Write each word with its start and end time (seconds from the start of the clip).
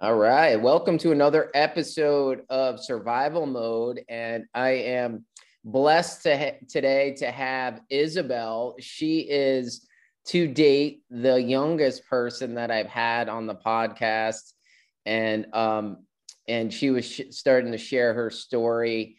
All 0.00 0.16
right. 0.16 0.56
Welcome 0.56 0.98
to 0.98 1.12
another 1.12 1.52
episode 1.54 2.42
of 2.50 2.82
Survival 2.82 3.46
Mode. 3.46 4.00
And 4.08 4.44
I 4.52 4.70
am 4.70 5.24
blessed 5.64 6.24
to 6.24 6.36
ha- 6.36 6.58
today 6.68 7.14
to 7.18 7.30
have 7.30 7.80
Isabel. 7.88 8.74
She 8.80 9.20
is 9.20 9.86
to 10.26 10.48
date 10.48 11.02
the 11.10 11.40
youngest 11.40 12.06
person 12.06 12.54
that 12.56 12.72
I've 12.72 12.88
had 12.88 13.28
on 13.28 13.46
the 13.46 13.54
podcast. 13.54 14.52
And 15.06 15.46
um, 15.54 15.98
and 16.48 16.74
she 16.74 16.90
was 16.90 17.08
sh- 17.08 17.30
starting 17.30 17.70
to 17.70 17.78
share 17.78 18.14
her 18.14 18.30
story. 18.30 19.16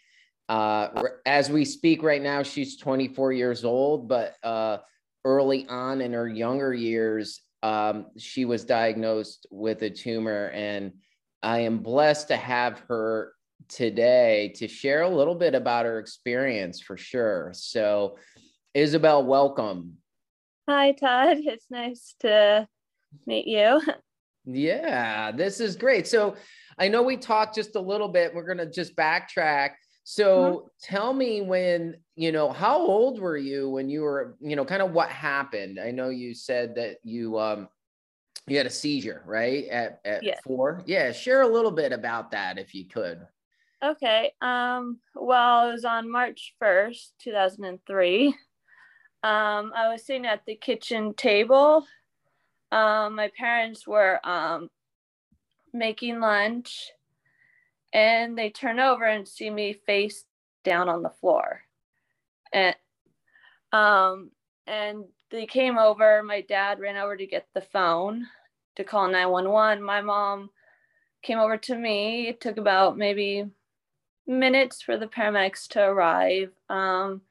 Uh, 0.49 0.89
as 1.25 1.49
we 1.49 1.63
speak 1.63 2.03
right 2.03 2.21
now, 2.21 2.43
she's 2.43 2.75
24 2.77 3.31
years 3.31 3.63
old, 3.63 4.09
but 4.09 4.35
uh, 4.43 4.79
early 5.23 5.65
on 5.69 6.01
in 6.01 6.11
her 6.11 6.27
younger 6.27 6.73
years, 6.73 7.39
um, 7.65 8.05
she 8.15 8.45
was 8.45 8.63
diagnosed 8.63 9.47
with 9.49 9.81
a 9.81 9.89
tumor, 9.89 10.51
and 10.53 10.93
I 11.41 11.61
am 11.61 11.79
blessed 11.79 12.27
to 12.27 12.37
have 12.37 12.77
her 12.87 13.33
today 13.67 14.53
to 14.57 14.67
share 14.67 15.01
a 15.01 15.09
little 15.09 15.33
bit 15.33 15.55
about 15.55 15.85
her 15.85 15.97
experience 15.97 16.79
for 16.79 16.95
sure. 16.95 17.49
So, 17.55 18.17
Isabel, 18.75 19.25
welcome. 19.25 19.97
Hi, 20.69 20.91
Todd. 20.91 21.37
It's 21.41 21.65
nice 21.71 22.13
to 22.19 22.67
meet 23.25 23.47
you. 23.47 23.81
Yeah, 24.47 25.31
this 25.31 25.59
is 25.59 25.75
great. 25.75 26.05
So, 26.05 26.35
I 26.77 26.87
know 26.87 27.01
we 27.01 27.17
talked 27.17 27.55
just 27.55 27.75
a 27.75 27.79
little 27.79 28.09
bit. 28.09 28.35
We're 28.35 28.45
going 28.45 28.59
to 28.59 28.69
just 28.69 28.95
backtrack. 28.95 29.71
So 30.03 30.27
mm-hmm. 30.27 30.67
tell 30.83 31.13
me 31.13 31.41
when, 31.41 31.95
you 32.15 32.31
know, 32.31 32.49
how 32.49 32.77
old 32.77 33.19
were 33.19 33.37
you 33.37 33.69
when 33.69 33.89
you 33.89 34.01
were, 34.01 34.37
you 34.39 34.55
know, 34.55 34.63
kind 34.65 34.81
of 34.81 34.91
what 34.91 35.09
happened? 35.09 35.79
I 35.79 35.91
know 35.91 36.09
you 36.09 36.33
said 36.33 36.75
that 36.75 36.97
you 37.03 37.37
um 37.37 37.67
you 38.47 38.57
had 38.57 38.65
a 38.65 38.71
seizure, 38.71 39.21
right? 39.25 39.67
At 39.67 39.99
at 40.05 40.23
yeah. 40.23 40.35
4. 40.45 40.83
Yeah, 40.85 41.11
share 41.11 41.41
a 41.41 41.47
little 41.47 41.71
bit 41.71 41.91
about 41.91 42.31
that 42.31 42.57
if 42.57 42.73
you 42.73 42.85
could. 42.85 43.25
Okay. 43.83 44.31
Um 44.41 44.99
well, 45.13 45.69
it 45.69 45.73
was 45.73 45.85
on 45.85 46.09
March 46.09 46.55
1st, 46.61 47.11
2003. 47.19 48.27
Um 48.27 49.73
I 49.75 49.89
was 49.91 50.05
sitting 50.05 50.25
at 50.25 50.45
the 50.45 50.55
kitchen 50.55 51.13
table. 51.15 51.85
Um 52.71 53.15
my 53.15 53.29
parents 53.37 53.85
were 53.85 54.25
um 54.25 54.69
making 55.73 56.21
lunch 56.21 56.91
and 57.91 58.37
they 58.37 58.49
turn 58.49 58.79
over 58.79 59.03
and 59.03 59.27
see 59.27 59.49
me 59.49 59.73
face 59.73 60.23
down 60.63 60.87
on 60.87 61.03
the 61.03 61.09
floor 61.09 61.64
and 62.53 62.75
um 63.71 64.31
and 64.67 65.05
they 65.31 65.45
came 65.45 65.77
over. 65.77 66.23
My 66.23 66.41
dad 66.41 66.79
ran 66.79 66.97
over 66.97 67.17
to 67.17 67.25
get 67.25 67.47
the 67.53 67.61
phone 67.61 68.25
to 68.75 68.83
call 68.83 69.07
911 69.07 69.83
my 69.83 70.01
mom 70.01 70.49
came 71.21 71.39
over 71.39 71.57
to 71.57 71.75
me. 71.75 72.27
It 72.27 72.39
took 72.39 72.57
about 72.57 72.97
maybe 72.97 73.45
minutes 74.27 74.81
for 74.81 74.97
the 74.97 75.07
paramedics 75.07 75.67
to 75.69 75.81
arrive. 75.81 76.51
Um, 76.69 77.21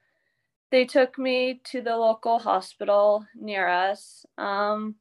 they 0.70 0.84
took 0.84 1.18
me 1.18 1.60
to 1.64 1.80
the 1.80 1.96
local 1.96 2.38
hospital 2.38 3.24
near 3.34 3.68
us. 3.68 4.26
Um, 4.36 4.96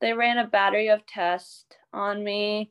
they 0.00 0.12
ran 0.12 0.38
a 0.38 0.46
battery 0.46 0.88
of 0.88 1.06
tests 1.06 1.66
on 1.92 2.22
me 2.22 2.70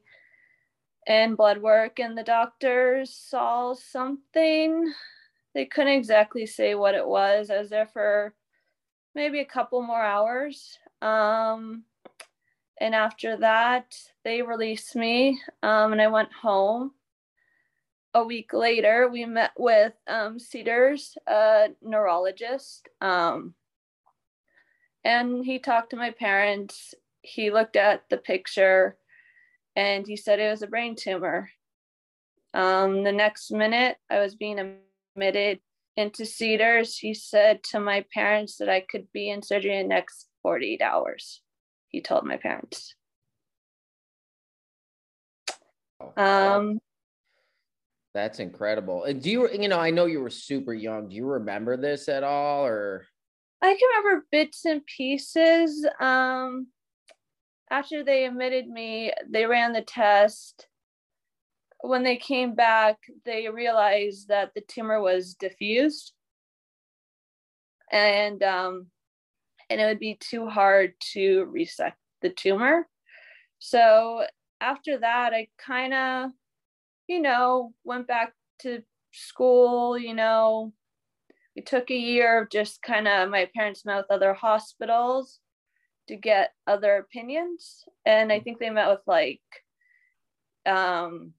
and 1.05 1.37
blood 1.37 1.57
work, 1.57 1.99
and 1.99 2.17
the 2.17 2.23
doctors 2.23 3.13
saw 3.13 3.73
something. 3.73 4.93
They 5.57 5.65
couldn't 5.65 5.93
exactly 5.93 6.45
say 6.45 6.75
what 6.75 6.93
it 6.93 7.07
was. 7.07 7.49
I 7.49 7.57
was 7.57 7.71
there 7.71 7.87
for 7.87 8.35
maybe 9.15 9.39
a 9.39 9.45
couple 9.45 9.81
more 9.81 10.03
hours. 10.03 10.77
Um, 11.01 11.83
and 12.79 12.93
after 12.93 13.37
that, 13.37 13.95
they 14.23 14.43
released 14.43 14.95
me 14.95 15.41
um, 15.63 15.93
and 15.93 15.99
I 15.99 16.09
went 16.09 16.31
home. 16.31 16.91
A 18.13 18.23
week 18.23 18.53
later, 18.53 19.09
we 19.11 19.25
met 19.25 19.49
with 19.57 19.93
um, 20.05 20.37
Cedars, 20.37 21.17
a 21.25 21.69
neurologist. 21.81 22.87
Um, 23.01 23.55
and 25.03 25.43
he 25.43 25.57
talked 25.57 25.89
to 25.89 25.95
my 25.95 26.11
parents. 26.11 26.93
He 27.21 27.49
looked 27.49 27.77
at 27.77 28.03
the 28.11 28.17
picture 28.17 28.95
and 29.75 30.05
he 30.05 30.17
said 30.17 30.39
it 30.39 30.51
was 30.51 30.61
a 30.61 30.67
brain 30.67 30.95
tumor. 30.95 31.49
Um, 32.53 33.03
the 33.03 33.11
next 33.11 33.49
minute, 33.49 33.97
I 34.07 34.19
was 34.19 34.35
being 34.35 34.59
admitted 35.17 35.59
into 35.95 36.25
Cedars. 36.25 36.97
He 36.97 37.13
said 37.13 37.63
to 37.71 37.79
my 37.79 38.05
parents 38.13 38.57
that 38.57 38.69
I 38.69 38.81
could 38.81 39.11
be 39.11 39.29
in 39.29 39.41
surgery 39.41 39.77
in 39.77 39.87
the 39.87 39.95
next 39.95 40.27
48 40.43 40.81
hours. 40.81 41.41
He 41.89 42.01
told 42.01 42.25
my 42.25 42.37
parents. 42.37 42.93
Um, 46.15 46.79
That's 48.13 48.39
incredible. 48.39 49.05
And 49.05 49.21
Do 49.21 49.31
you, 49.31 49.49
you 49.49 49.67
know, 49.67 49.79
I 49.79 49.89
know 49.89 50.05
you 50.05 50.21
were 50.21 50.29
super 50.29 50.73
young. 50.73 51.09
Do 51.09 51.15
you 51.15 51.25
remember 51.25 51.77
this 51.77 52.07
at 52.07 52.23
all 52.23 52.65
or? 52.65 53.05
I 53.61 53.73
can 53.73 54.03
remember 54.03 54.27
bits 54.31 54.65
and 54.65 54.85
pieces. 54.85 55.83
Um, 55.99 56.67
after 57.71 58.03
they 58.03 58.25
admitted 58.25 58.67
me, 58.67 59.11
they 59.27 59.47
ran 59.47 59.73
the 59.73 59.81
test. 59.81 60.67
When 61.81 62.03
they 62.03 62.17
came 62.17 62.55
back, 62.55 62.97
they 63.25 63.49
realized 63.49 64.29
that 64.29 64.53
the 64.53 64.61
tumor 64.61 64.99
was 65.01 65.35
diffused, 65.35 66.13
and 67.91 68.41
um, 68.43 68.87
and 69.69 69.79
it 69.79 69.85
would 69.85 69.99
be 69.99 70.17
too 70.19 70.47
hard 70.47 70.93
to 71.13 71.45
resect 71.45 71.97
the 72.21 72.29
tumor. 72.29 72.87
So 73.59 74.25
after 74.61 74.97
that, 74.99 75.33
I 75.33 75.47
kind 75.57 75.93
of, 75.93 76.31
you 77.07 77.21
know, 77.21 77.73
went 77.83 78.07
back 78.07 78.33
to 78.59 78.81
school. 79.11 79.97
You 79.97 80.13
know, 80.13 80.73
we 81.55 81.61
took 81.61 81.89
a 81.91 81.95
year 81.95 82.41
of 82.41 82.49
just 82.49 82.81
kind 82.81 83.07
of 83.07 83.29
my 83.29 83.49
parents 83.55 83.85
met 83.85 83.97
with 83.97 84.11
other 84.11 84.33
hospitals 84.33 85.39
to 86.07 86.15
get 86.15 86.53
other 86.65 86.97
opinions. 86.97 87.83
And 88.05 88.31
I 88.31 88.39
think 88.39 88.59
they 88.59 88.69
met 88.69 88.89
with 88.89 89.01
like 89.05 89.41
um, 90.65 91.33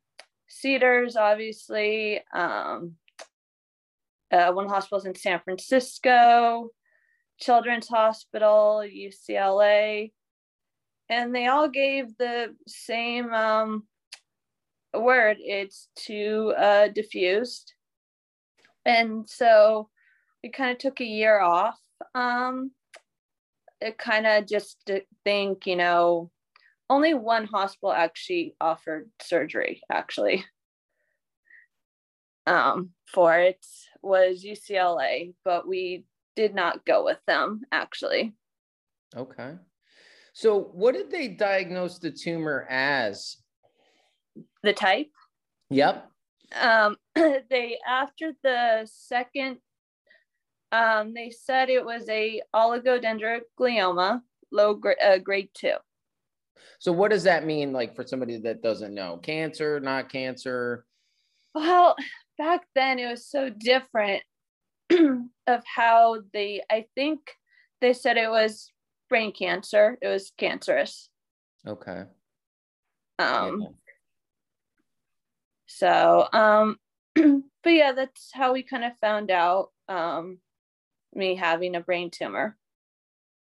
Cedars, 0.49 1.17
obviously, 1.17 2.21
um, 2.35 2.95
uh, 4.31 4.53
one 4.53 4.69
hospitals 4.69 5.07
in 5.07 5.15
San 5.15 5.41
Francisco, 5.45 6.71
Children's 7.39 7.89
Hospital, 7.89 8.83
UCLA, 8.85 10.13
and 11.09 11.35
they 11.35 11.47
all 11.47 11.69
gave 11.69 12.17
the 12.19 12.55
same 12.67 13.33
um, 13.33 13.85
word. 14.93 15.39
It's 15.41 15.89
too 15.95 16.55
uh, 16.57 16.89
diffused. 16.89 17.73
And 18.85 19.29
so 19.29 19.89
we 20.43 20.51
kind 20.51 20.71
of 20.71 20.79
took 20.79 21.01
a 21.01 21.05
year 21.05 21.41
off. 21.41 21.79
Um, 22.15 22.73
it 23.81 23.99
kind 23.99 24.27
of 24.27 24.47
just 24.47 24.79
to 24.87 25.03
think, 25.25 25.67
you 25.67 25.77
know, 25.77 26.31
only 26.91 27.15
one 27.15 27.47
hospital 27.47 27.93
actually 27.93 28.57
offered 28.61 29.11
surgery, 29.21 29.83
actually. 29.91 30.45
Um, 32.47 32.91
for 33.07 33.39
it 33.39 33.65
was 34.03 34.45
UCLA, 34.45 35.35
but 35.45 35.69
we 35.69 36.05
did 36.35 36.55
not 36.55 36.87
go 36.87 37.05
with 37.05 37.19
them 37.27 37.63
actually. 37.71 38.33
Okay. 39.15 39.55
So, 40.33 40.59
what 40.59 40.95
did 40.95 41.11
they 41.11 41.29
diagnose 41.29 41.99
the 41.99 42.11
tumor 42.11 42.67
as? 42.71 43.37
The 44.63 44.73
type? 44.73 45.11
Yep. 45.69 46.09
Um, 46.59 46.97
they, 47.15 47.79
after 47.87 48.33
the 48.43 48.89
second 48.91 49.59
um, 50.71 51.15
they 51.15 51.31
said 51.31 51.71
it 51.71 51.85
was 51.85 52.09
a 52.09 52.43
oligodendroglioma, 52.55 54.21
low 54.53 54.75
gra- 54.75 55.03
uh, 55.03 55.19
grade 55.19 55.51
two. 55.55 55.75
So 56.79 56.93
what 56.93 57.11
does 57.11 57.25
that 57.25 57.45
mean, 57.45 57.73
like 57.73 57.95
for 57.95 58.07
somebody 58.07 58.39
that 58.39 58.63
doesn't 58.63 58.95
know? 58.95 59.19
Cancer, 59.19 59.81
not 59.81 60.11
cancer? 60.11 60.85
Well, 61.55 61.97
back 62.37 62.63
then 62.75 62.99
it 62.99 63.09
was 63.09 63.27
so 63.27 63.51
different 63.51 64.23
of 64.91 65.63
how 65.65 66.23
they. 66.33 66.63
I 66.71 66.87
think 66.95 67.21
they 67.81 67.93
said 67.93 68.17
it 68.17 68.31
was 68.31 68.71
brain 69.09 69.33
cancer. 69.33 69.99
It 70.01 70.09
was 70.09 70.33
cancerous. 70.39 71.11
Okay. 71.67 72.05
Um. 73.19 73.61
Yeah. 73.61 73.69
So, 75.67 76.29
um, 76.33 76.77
but 77.15 77.71
yeah, 77.71 77.93
that's 77.93 78.31
how 78.33 78.53
we 78.53 78.63
kind 78.63 78.85
of 78.85 78.97
found 78.99 79.31
out. 79.31 79.71
Um, 79.89 80.39
me 81.15 81.35
having 81.35 81.75
a 81.75 81.81
brain 81.81 82.11
tumor. 82.11 82.57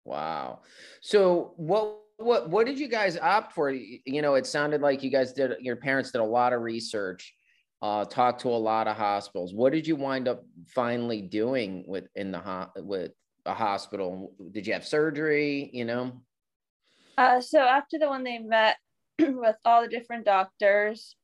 Wow. 0.05 0.59
So 1.01 1.53
what 1.57 1.99
what 2.17 2.49
what 2.49 2.65
did 2.65 2.79
you 2.79 2.87
guys 2.87 3.17
opt 3.17 3.53
for? 3.53 3.71
You 3.71 4.21
know, 4.21 4.35
it 4.35 4.45
sounded 4.45 4.81
like 4.81 5.03
you 5.03 5.09
guys 5.09 5.33
did 5.33 5.53
your 5.61 5.75
parents 5.75 6.11
did 6.11 6.19
a 6.19 6.25
lot 6.25 6.53
of 6.53 6.61
research, 6.61 7.33
uh, 7.81 8.05
talked 8.05 8.41
to 8.41 8.49
a 8.49 8.51
lot 8.51 8.87
of 8.87 8.97
hospitals. 8.97 9.53
What 9.53 9.71
did 9.71 9.87
you 9.87 9.95
wind 9.95 10.27
up 10.27 10.43
finally 10.67 11.21
doing 11.21 11.85
with 11.87 12.05
in 12.15 12.31
the 12.31 12.39
ho- 12.39 12.71
with 12.77 13.11
a 13.45 13.53
hospital? 13.53 14.33
Did 14.51 14.67
you 14.67 14.73
have 14.73 14.85
surgery? 14.85 15.69
You 15.73 15.85
know. 15.85 16.11
Uh, 17.17 17.41
so 17.41 17.59
after 17.59 17.97
the 17.97 18.07
one 18.07 18.23
they 18.23 18.39
met 18.39 18.77
with 19.19 19.55
all 19.65 19.83
the 19.83 19.87
different 19.87 20.25
doctors. 20.25 21.15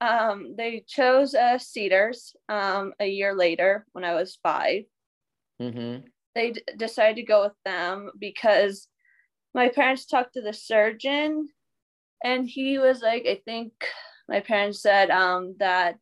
Um, 0.00 0.54
they 0.58 0.84
chose 0.86 1.34
uh, 1.34 1.56
Cedars 1.56 2.34
um, 2.48 2.92
a 3.00 3.06
year 3.06 3.34
later 3.34 3.86
when 3.92 4.04
I 4.04 4.14
was 4.14 4.38
5 4.42 4.82
Mm-hmm. 5.62 6.06
They 6.34 6.50
d- 6.50 6.62
decided 6.76 7.16
to 7.16 7.22
go 7.22 7.44
with 7.44 7.54
them 7.64 8.10
because 8.18 8.88
my 9.54 9.68
parents 9.68 10.04
talked 10.04 10.34
to 10.34 10.42
the 10.42 10.52
surgeon 10.52 11.48
and 12.22 12.48
he 12.48 12.78
was 12.78 13.02
like, 13.02 13.26
I 13.26 13.40
think 13.44 13.72
my 14.28 14.40
parents 14.40 14.82
said 14.82 15.10
um, 15.10 15.54
that 15.58 15.98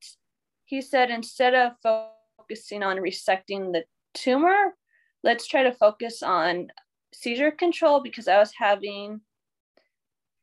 he 0.65 0.81
said 0.81 1.11
instead 1.11 1.55
of 1.55 1.73
focusing 1.83 2.83
on 2.83 2.97
resecting 2.97 3.73
the 3.73 3.85
tumor, 4.15 4.75
let's 5.23 5.47
try 5.47 5.63
to 5.65 5.73
focus 5.73 6.23
on 6.23 6.69
seizure 7.13 7.51
control 7.51 8.01
because 8.01 8.29
I 8.29 8.39
was 8.39 8.53
having 8.57 9.21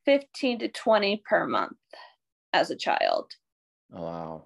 15 0.04 0.60
to 0.60 0.68
20 0.68 1.22
per 1.28 1.46
month 1.46 1.76
as 2.52 2.70
a 2.70 2.76
child. 2.76 3.32
Oh, 3.92 4.02
wow. 4.02 4.44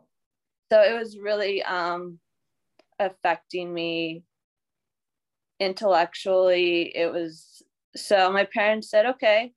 So 0.72 0.80
it 0.80 0.98
was 0.98 1.18
really 1.18 1.62
um, 1.62 2.18
affecting 2.98 3.72
me 3.72 4.24
intellectually. 5.60 6.92
It 6.96 7.12
was 7.12 7.62
so 7.96 8.32
my 8.32 8.44
parents 8.44 8.90
said, 8.90 9.06
okay. 9.06 9.52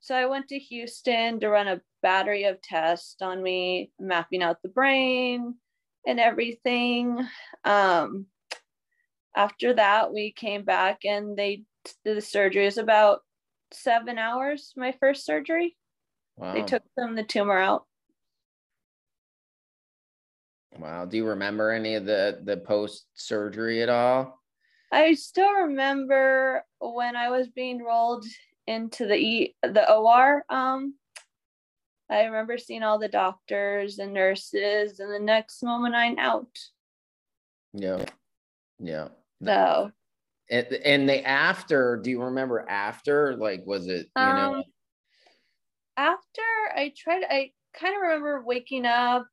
So 0.00 0.14
I 0.14 0.26
went 0.26 0.48
to 0.48 0.58
Houston 0.58 1.40
to 1.40 1.48
run 1.48 1.68
a 1.68 1.80
battery 2.02 2.44
of 2.44 2.62
tests 2.62 3.20
on 3.20 3.42
me, 3.42 3.90
mapping 3.98 4.42
out 4.42 4.62
the 4.62 4.68
brain 4.68 5.56
and 6.06 6.20
everything. 6.20 7.26
Um, 7.64 8.26
after 9.34 9.74
that, 9.74 10.12
we 10.12 10.32
came 10.32 10.64
back 10.64 11.04
and 11.04 11.36
they 11.36 11.64
did 12.04 12.16
the 12.16 12.20
surgery. 12.20 12.62
It 12.62 12.66
was 12.66 12.78
about 12.78 13.20
seven 13.72 14.18
hours, 14.18 14.72
my 14.76 14.94
first 15.00 15.24
surgery. 15.24 15.76
Wow. 16.36 16.54
They 16.54 16.62
took 16.62 16.82
them 16.96 17.16
the 17.16 17.24
tumor 17.24 17.58
out. 17.58 17.84
Wow. 20.78 21.06
Do 21.06 21.16
you 21.16 21.26
remember 21.26 21.70
any 21.70 21.94
of 21.94 22.04
the 22.04 22.40
the 22.44 22.58
post 22.58 23.06
surgery 23.14 23.82
at 23.82 23.88
all? 23.88 24.35
I 24.92 25.14
still 25.14 25.52
remember 25.52 26.64
when 26.78 27.16
I 27.16 27.30
was 27.30 27.48
being 27.48 27.82
rolled 27.82 28.24
into 28.66 29.06
the 29.06 29.16
e- 29.16 29.56
the 29.62 29.90
OR. 29.90 30.44
Um, 30.48 30.94
I 32.08 32.24
remember 32.24 32.56
seeing 32.56 32.82
all 32.82 32.98
the 32.98 33.08
doctors 33.08 33.98
and 33.98 34.12
nurses, 34.12 35.00
and 35.00 35.12
the 35.12 35.18
next 35.18 35.62
moment 35.62 35.94
I'm 35.94 36.18
out. 36.18 36.56
Yeah. 37.72 38.04
Yeah. 38.78 39.08
So 39.44 39.90
And, 40.50 40.66
and 40.66 41.08
the 41.08 41.26
after, 41.26 42.00
do 42.02 42.10
you 42.10 42.22
remember 42.22 42.64
after? 42.68 43.36
Like, 43.36 43.62
was 43.66 43.88
it, 43.88 44.08
you 44.16 44.22
know? 44.22 44.54
Um, 44.54 44.62
after 45.96 46.42
I 46.74 46.92
tried, 46.96 47.24
I 47.28 47.52
kind 47.74 47.94
of 47.94 48.02
remember 48.02 48.42
waking 48.44 48.86
up, 48.86 49.26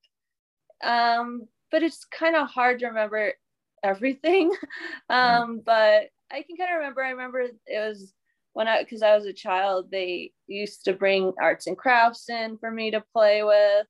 um, 0.83 1.47
but 1.71 1.83
it's 1.83 2.05
kind 2.05 2.35
of 2.35 2.49
hard 2.49 2.79
to 2.79 2.87
remember 2.87 3.33
everything. 3.83 4.51
um, 5.09 5.61
but 5.65 6.07
I 6.31 6.41
can 6.41 6.57
kind 6.57 6.71
of 6.71 6.77
remember. 6.77 7.03
I 7.03 7.09
remember 7.11 7.41
it 7.41 7.53
was 7.67 8.13
when 8.53 8.67
I, 8.67 8.83
because 8.83 9.01
I 9.01 9.15
was 9.15 9.25
a 9.25 9.33
child, 9.33 9.89
they 9.91 10.31
used 10.47 10.85
to 10.85 10.93
bring 10.93 11.33
arts 11.41 11.67
and 11.67 11.77
crafts 11.77 12.29
in 12.29 12.57
for 12.57 12.71
me 12.71 12.91
to 12.91 13.03
play 13.13 13.43
with. 13.43 13.87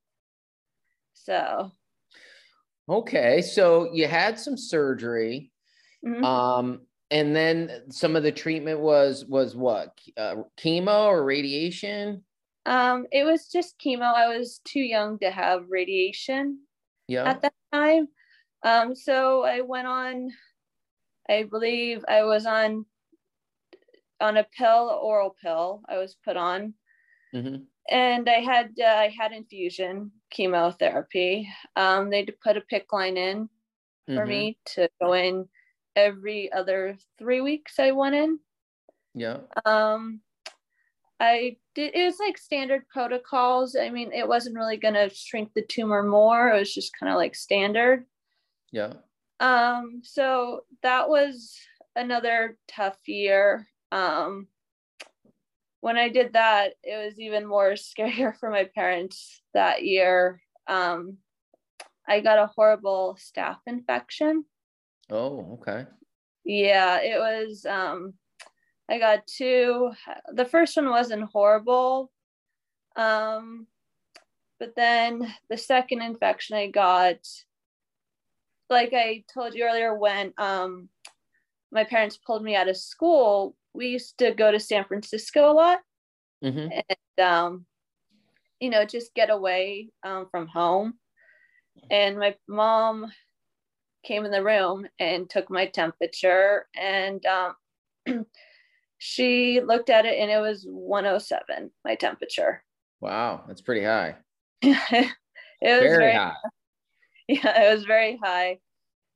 So, 1.13 1.71
Okay. 2.89 3.41
So 3.41 3.93
you 3.93 4.07
had 4.07 4.37
some 4.39 4.57
surgery. 4.57 5.51
mhm. 6.05 6.23
Um, 6.23 6.81
and 7.11 7.35
then 7.35 7.83
some 7.91 8.15
of 8.15 8.23
the 8.23 8.31
treatment 8.31 8.79
was 8.79 9.23
was 9.25 9.55
what 9.55 9.97
uh, 10.17 10.35
chemo 10.57 11.05
or 11.05 11.23
radiation? 11.23 12.23
um, 12.65 13.05
it 13.11 13.23
was 13.23 13.47
just 13.49 13.77
chemo. 13.79 14.13
I 14.13 14.35
was 14.37 14.59
too 14.65 14.79
young 14.81 15.19
to 15.19 15.29
have 15.29 15.65
radiation. 15.69 16.59
Yeah. 17.07 17.29
at 17.29 17.41
that 17.41 17.53
time. 17.71 18.07
Um, 18.63 18.95
so 18.95 19.43
I 19.43 19.61
went 19.61 19.87
on, 19.87 20.29
I 21.29 21.43
believe 21.43 22.03
I 22.07 22.23
was 22.23 22.45
on 22.45 22.85
on 24.19 24.37
a 24.37 24.43
pill, 24.43 24.89
oral 25.03 25.35
pill. 25.41 25.83
I 25.87 25.97
was 25.97 26.15
put 26.15 26.35
on, 26.37 26.73
hmm 27.33 27.73
and 27.89 28.29
I 28.29 28.39
had 28.39 28.73
uh, 28.79 28.85
I 28.85 29.09
had 29.17 29.31
infusion 29.31 30.11
chemotherapy. 30.31 31.49
Um, 31.75 32.09
they 32.09 32.25
put 32.25 32.57
a 32.57 32.61
PICC 32.61 32.85
line 32.91 33.17
in 33.17 33.49
for 34.13 34.25
Mhm. 34.25 34.27
me 34.27 34.59
to 34.75 34.89
go 35.01 35.13
in 35.13 35.49
every 35.95 36.51
other 36.53 36.97
three 37.19 37.41
weeks. 37.41 37.79
I 37.79 37.91
went 37.91 38.15
in. 38.15 38.39
Yeah. 39.13 39.41
Um, 39.65 40.21
I 41.19 41.57
did. 41.75 41.95
It 41.95 42.05
was 42.05 42.19
like 42.19 42.37
standard 42.37 42.87
protocols. 42.89 43.75
I 43.75 43.89
mean, 43.89 44.11
it 44.13 44.27
wasn't 44.27 44.55
really 44.55 44.77
gonna 44.77 45.09
shrink 45.09 45.53
the 45.53 45.65
tumor 45.65 46.03
more. 46.03 46.49
It 46.51 46.59
was 46.59 46.73
just 46.73 46.93
kind 46.99 47.11
of 47.11 47.17
like 47.17 47.35
standard. 47.35 48.05
Yeah. 48.73 48.93
Um, 49.39 50.01
so 50.03 50.61
that 50.81 51.07
was 51.07 51.55
another 51.95 52.57
tough 52.67 52.97
year. 53.05 53.67
Um, 53.91 54.47
when 55.79 55.95
I 55.95 56.09
did 56.09 56.33
that, 56.33 56.73
it 56.83 57.05
was 57.05 57.19
even 57.19 57.45
more 57.45 57.71
scarier 57.73 58.35
for 58.37 58.49
my 58.49 58.65
parents 58.75 59.41
that 59.53 59.85
year. 59.85 60.41
Um, 60.67 61.17
I 62.07 62.19
got 62.19 62.39
a 62.39 62.51
horrible 62.55 63.17
staph 63.19 63.59
infection. 63.67 64.43
Oh, 65.09 65.59
okay. 65.61 65.85
Yeah, 66.43 66.99
it 67.01 67.19
was. 67.19 67.65
Um, 67.65 68.15
I 68.89 68.97
got 68.97 69.27
two. 69.27 69.91
The 70.33 70.45
first 70.45 70.75
one 70.75 70.89
wasn't 70.89 71.29
horrible. 71.31 72.11
Um, 72.95 73.67
but 74.59 74.75
then 74.75 75.33
the 75.49 75.57
second 75.57 76.01
infection 76.01 76.55
I 76.57 76.67
got, 76.67 77.19
like 78.73 78.93
I 78.93 79.23
told 79.33 79.53
you 79.55 79.63
earlier, 79.63 79.95
when 79.95 80.33
um, 80.37 80.89
my 81.71 81.83
parents 81.83 82.17
pulled 82.17 82.43
me 82.43 82.55
out 82.55 82.67
of 82.67 82.77
school, 82.77 83.55
we 83.73 83.87
used 83.87 84.17
to 84.19 84.33
go 84.33 84.51
to 84.51 84.59
San 84.59 84.85
Francisco 84.85 85.51
a 85.51 85.53
lot 85.53 85.79
hmm 86.41 86.67
and, 86.71 87.25
um, 87.25 87.65
you 88.59 88.69
know, 88.69 88.85
just 88.85 89.13
get 89.13 89.29
away 89.29 89.89
um, 90.03 90.27
from 90.29 90.47
home. 90.47 90.95
And 91.89 92.17
my 92.17 92.35
mom 92.47 93.11
came 94.03 94.25
in 94.25 94.31
the 94.31 94.43
room 94.43 94.87
and 94.99 95.29
took 95.29 95.49
my 95.49 95.65
temperature, 95.65 96.67
and 96.75 97.25
um, 97.25 97.55
she 98.97 99.61
looked 99.61 99.89
at 99.89 100.05
it, 100.05 100.17
and 100.19 100.31
it 100.31 100.39
was 100.39 100.65
107, 100.67 101.71
my 101.83 101.95
temperature. 101.95 102.63
Wow, 103.01 103.43
that's 103.47 103.61
pretty 103.61 103.83
high. 103.83 104.15
it 104.61 104.71
was 104.71 105.11
Very, 105.61 105.97
very, 105.97 106.13
high. 106.13 106.35
yeah, 107.27 107.63
it 107.63 107.73
was 107.73 107.85
very 107.85 108.17
high. 108.21 108.59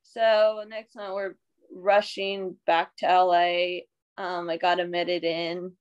So 0.04 0.64
next 0.68 0.94
time 0.94 1.14
we're 1.14 1.36
rushing 1.74 2.56
back 2.66 2.96
to 2.98 3.06
LA. 3.08 3.80
Um, 4.18 4.50
I 4.50 4.58
got 4.58 4.80
admitted 4.80 5.24
in. 5.24 5.74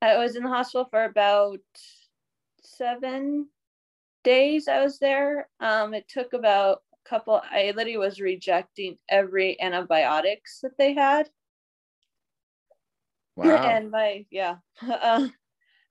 I 0.00 0.18
was 0.18 0.36
in 0.36 0.42
the 0.42 0.48
hospital 0.48 0.86
for 0.90 1.04
about 1.04 1.60
seven 2.62 3.48
days. 4.24 4.68
I 4.68 4.82
was 4.82 4.98
there. 4.98 5.48
Um, 5.60 5.94
it 5.94 6.08
took 6.08 6.32
about 6.32 6.82
a 6.94 7.08
couple. 7.08 7.40
I 7.50 7.72
literally 7.76 7.96
was 7.98 8.20
rejecting 8.20 8.98
every 9.08 9.60
antibiotics 9.60 10.60
that 10.62 10.76
they 10.78 10.94
had, 10.94 11.30
Wow. 13.36 13.46
and 13.70 13.90
my 13.90 14.26
yeah, 14.30 14.56
uh, 14.82 15.28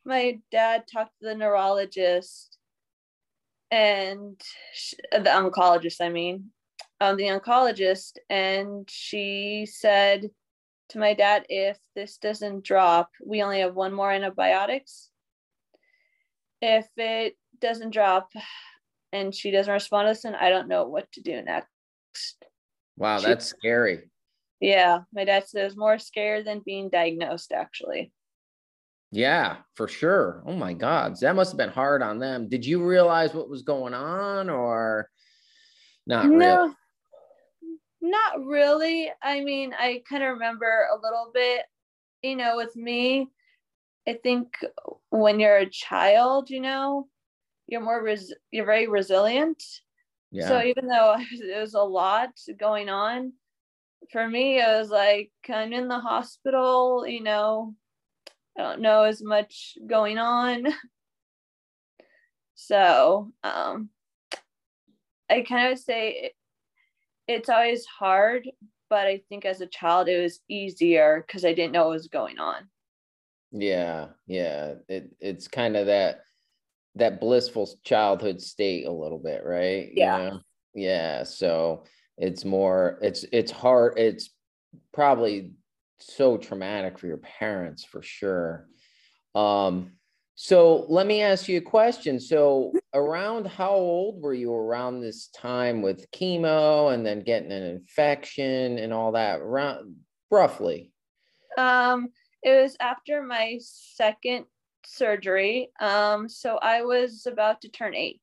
my 0.05 0.39
dad 0.51 0.85
talked 0.91 1.19
to 1.19 1.25
the 1.25 1.35
neurologist 1.35 2.57
and 3.71 4.39
sh- 4.73 4.93
the 5.11 5.19
oncologist. 5.29 6.01
I 6.01 6.09
mean, 6.09 6.51
um, 6.99 7.17
the 7.17 7.23
oncologist, 7.23 8.17
and 8.29 8.87
she 8.89 9.65
said 9.69 10.29
to 10.89 10.99
my 10.99 11.13
dad, 11.13 11.45
if 11.49 11.77
this 11.95 12.17
doesn't 12.17 12.63
drop, 12.63 13.09
we 13.25 13.41
only 13.41 13.61
have 13.61 13.73
one 13.73 13.93
more 13.93 14.11
antibiotics. 14.11 15.09
If 16.61 16.87
it 16.97 17.37
doesn't 17.59 17.91
drop 17.91 18.29
and 19.13 19.33
she 19.33 19.51
doesn't 19.51 19.71
respond 19.73 20.07
to 20.07 20.11
this, 20.11 20.23
then 20.23 20.35
I 20.35 20.49
don't 20.49 20.67
know 20.67 20.87
what 20.87 21.11
to 21.13 21.21
do 21.21 21.41
next. 21.41 21.67
wow, 22.97 23.17
she- 23.19 23.25
that's 23.27 23.45
scary. 23.45 24.09
Yeah, 24.59 24.99
my 25.11 25.25
dad 25.25 25.47
says 25.47 25.75
more 25.75 25.97
scared 25.97 26.45
than 26.45 26.61
being 26.63 26.89
diagnosed, 26.89 27.51
actually. 27.51 28.11
Yeah, 29.11 29.57
for 29.75 29.87
sure. 29.87 30.41
Oh 30.45 30.53
my 30.53 30.73
God. 30.73 31.17
That 31.19 31.35
must 31.35 31.51
have 31.51 31.57
been 31.57 31.69
hard 31.69 32.01
on 32.01 32.19
them. 32.19 32.47
Did 32.47 32.65
you 32.65 32.83
realize 32.85 33.33
what 33.33 33.49
was 33.49 33.63
going 33.63 33.93
on 33.93 34.49
or 34.49 35.09
not 36.07 36.29
really? 36.29 36.73
not 38.01 38.43
really. 38.43 39.11
I 39.21 39.41
mean, 39.41 39.73
I 39.77 40.01
kind 40.09 40.23
of 40.23 40.29
remember 40.29 40.87
a 40.91 40.95
little 40.95 41.31
bit, 41.33 41.63
you 42.23 42.35
know, 42.35 42.57
with 42.57 42.75
me, 42.75 43.29
I 44.07 44.17
think 44.23 44.55
when 45.09 45.39
you're 45.39 45.57
a 45.57 45.69
child, 45.69 46.49
you 46.49 46.61
know, 46.61 47.07
you're 47.67 47.81
more 47.81 48.03
res- 48.03 48.33
you're 48.49 48.65
very 48.65 48.87
resilient. 48.87 49.61
Yeah. 50.31 50.47
So 50.47 50.63
even 50.63 50.87
though 50.87 51.15
it 51.31 51.59
was 51.59 51.73
a 51.73 51.81
lot 51.81 52.31
going 52.57 52.89
on, 52.89 53.33
for 54.11 54.27
me, 54.27 54.59
it 54.59 54.67
was 54.67 54.89
like 54.89 55.31
I'm 55.47 55.73
in 55.73 55.87
the 55.87 55.99
hospital, 55.99 57.05
you 57.05 57.21
know, 57.21 57.75
I 58.57 58.61
don't 58.61 58.81
know 58.81 59.03
as 59.03 59.21
much 59.21 59.77
going 59.87 60.17
on. 60.17 60.67
So 62.61 63.31
um, 63.43 63.89
I 65.31 65.41
kind 65.41 65.73
of 65.73 65.79
say 65.79 66.11
it, 66.11 66.33
it's 67.27 67.49
always 67.49 67.85
hard, 67.85 68.47
but 68.87 69.07
I 69.07 69.23
think 69.29 69.45
as 69.45 69.61
a 69.61 69.65
child 69.65 70.07
it 70.07 70.21
was 70.21 70.41
easier 70.47 71.23
because 71.25 71.43
I 71.43 71.53
didn't 71.53 71.71
know 71.71 71.85
what 71.85 71.93
was 71.93 72.07
going 72.07 72.37
on. 72.37 72.69
Yeah, 73.51 74.09
yeah. 74.27 74.75
It 74.87 75.11
it's 75.19 75.47
kind 75.47 75.75
of 75.75 75.87
that 75.87 76.21
that 76.95 77.19
blissful 77.19 77.67
childhood 77.83 78.39
state 78.39 78.85
a 78.85 78.91
little 78.91 79.19
bit, 79.19 79.41
right? 79.43 79.89
Yeah. 79.93 80.17
You 80.17 80.23
know? 80.29 80.39
Yeah. 80.75 81.23
So 81.23 81.85
it's 82.17 82.45
more 82.45 82.99
it's 83.01 83.25
it's 83.31 83.51
hard 83.51 83.97
it's 83.97 84.29
probably 84.93 85.51
so 86.01 86.37
traumatic 86.37 86.99
for 86.99 87.07
your 87.07 87.17
parents 87.17 87.83
for 87.83 88.01
sure. 88.01 88.67
Um 89.35 89.93
so 90.35 90.85
let 90.89 91.05
me 91.05 91.21
ask 91.21 91.47
you 91.47 91.59
a 91.59 91.61
question. 91.61 92.19
So 92.19 92.73
around 92.93 93.45
how 93.45 93.73
old 93.73 94.23
were 94.23 94.33
you 94.33 94.51
around 94.53 94.99
this 94.99 95.27
time 95.27 95.81
with 95.81 96.09
chemo 96.11 96.91
and 96.91 97.05
then 97.05 97.21
getting 97.21 97.51
an 97.51 97.63
infection 97.63 98.79
and 98.79 98.91
all 98.91 99.11
that 99.11 99.39
around 99.39 99.97
roughly? 100.31 100.91
Um 101.57 102.09
it 102.41 102.61
was 102.61 102.75
after 102.79 103.21
my 103.21 103.59
second 103.61 104.45
surgery. 104.85 105.69
Um 105.79 106.27
so 106.27 106.57
I 106.57 106.81
was 106.81 107.27
about 107.27 107.61
to 107.61 107.69
turn 107.69 107.93
8 107.93 108.19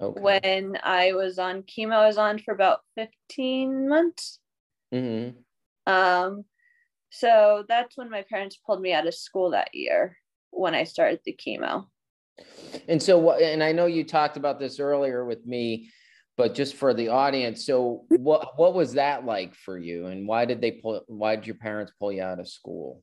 okay. 0.00 0.20
when 0.20 0.78
I 0.82 1.12
was 1.12 1.38
on 1.38 1.62
chemo. 1.62 1.92
I 1.92 2.06
was 2.06 2.18
on 2.18 2.38
for 2.38 2.54
about 2.54 2.80
15 2.96 3.88
months. 3.88 4.38
Mm-hmm. 4.94 5.92
Um 5.92 6.44
so 7.10 7.64
that's 7.68 7.96
when 7.96 8.10
my 8.10 8.24
parents 8.28 8.58
pulled 8.64 8.80
me 8.80 8.92
out 8.92 9.06
of 9.06 9.14
school 9.14 9.50
that 9.50 9.74
year 9.74 10.16
when 10.50 10.74
I 10.74 10.84
started 10.84 11.20
the 11.24 11.34
chemo. 11.34 11.86
And 12.88 13.02
so 13.02 13.18
what 13.18 13.42
and 13.42 13.62
I 13.62 13.72
know 13.72 13.86
you 13.86 14.04
talked 14.04 14.36
about 14.36 14.58
this 14.58 14.78
earlier 14.78 15.24
with 15.24 15.44
me, 15.46 15.90
but 16.36 16.54
just 16.54 16.76
for 16.76 16.94
the 16.94 17.08
audience, 17.08 17.64
so 17.64 18.04
what 18.08 18.58
what 18.58 18.74
was 18.74 18.92
that 18.94 19.24
like 19.24 19.54
for 19.54 19.78
you 19.78 20.06
and 20.06 20.26
why 20.26 20.44
did 20.44 20.60
they 20.60 20.72
pull 20.72 21.02
why 21.06 21.36
did 21.36 21.46
your 21.46 21.56
parents 21.56 21.92
pull 21.98 22.12
you 22.12 22.22
out 22.22 22.40
of 22.40 22.48
school? 22.48 23.02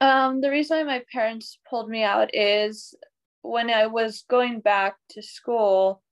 Um 0.00 0.40
the 0.40 0.50
reason 0.50 0.78
why 0.78 0.84
my 0.84 1.04
parents 1.12 1.58
pulled 1.68 1.88
me 1.88 2.02
out 2.02 2.30
is 2.34 2.94
when 3.42 3.70
I 3.70 3.86
was 3.86 4.24
going 4.28 4.60
back 4.60 4.96
to 5.10 5.22
school, 5.22 6.02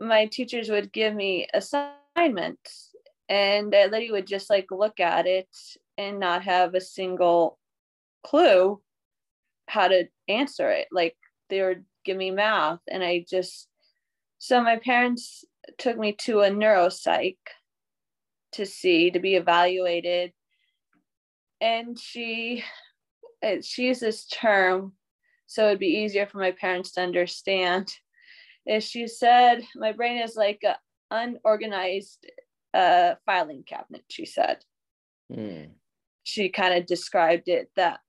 my 0.00 0.26
teachers 0.26 0.68
would 0.68 0.92
give 0.92 1.14
me 1.14 1.48
assignments 1.52 2.94
and 3.28 3.70
lady 3.70 4.12
would 4.12 4.26
just 4.26 4.48
like 4.48 4.66
look 4.70 5.00
at 5.00 5.26
it 5.26 5.48
and 5.98 6.18
not 6.18 6.44
have 6.44 6.74
a 6.74 6.80
single 6.80 7.58
clue 8.24 8.80
how 9.68 9.88
to 9.88 10.08
answer 10.28 10.70
it. 10.70 10.88
Like 10.90 11.16
they 11.50 11.60
would 11.60 11.84
give 12.04 12.16
me 12.16 12.30
math, 12.30 12.80
and 12.90 13.04
I 13.04 13.26
just 13.28 13.68
so 14.38 14.62
my 14.62 14.76
parents 14.76 15.44
took 15.76 15.98
me 15.98 16.12
to 16.12 16.40
a 16.40 16.50
neuropsych 16.50 17.36
to 18.52 18.64
see 18.64 19.10
to 19.10 19.18
be 19.18 19.34
evaluated, 19.34 20.32
and 21.60 21.98
she 21.98 22.64
she 23.62 23.84
used 23.84 24.00
this 24.00 24.26
term 24.26 24.94
so 25.48 25.66
it'd 25.66 25.78
be 25.78 25.86
easier 25.86 26.26
for 26.26 26.38
my 26.38 26.52
parents 26.52 26.92
to 26.92 27.00
understand. 27.00 27.90
Is 28.66 28.84
she 28.84 29.06
said 29.06 29.64
my 29.74 29.92
brain 29.92 30.22
is 30.22 30.36
like 30.36 30.62
an 30.62 30.76
unorganized 31.10 32.26
uh, 32.74 33.14
filing 33.24 33.64
cabinet. 33.66 34.04
She 34.10 34.26
said. 34.26 34.58
Mm. 35.32 35.70
She 36.28 36.50
kind 36.50 36.74
of 36.74 36.84
described 36.84 37.48
it 37.48 37.70
that 37.74 38.00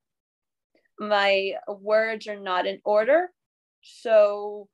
my 0.99 1.53
words 1.69 2.27
are 2.27 2.37
not 2.37 2.67
in 2.67 2.81
order. 2.83 3.29
So 3.81 4.67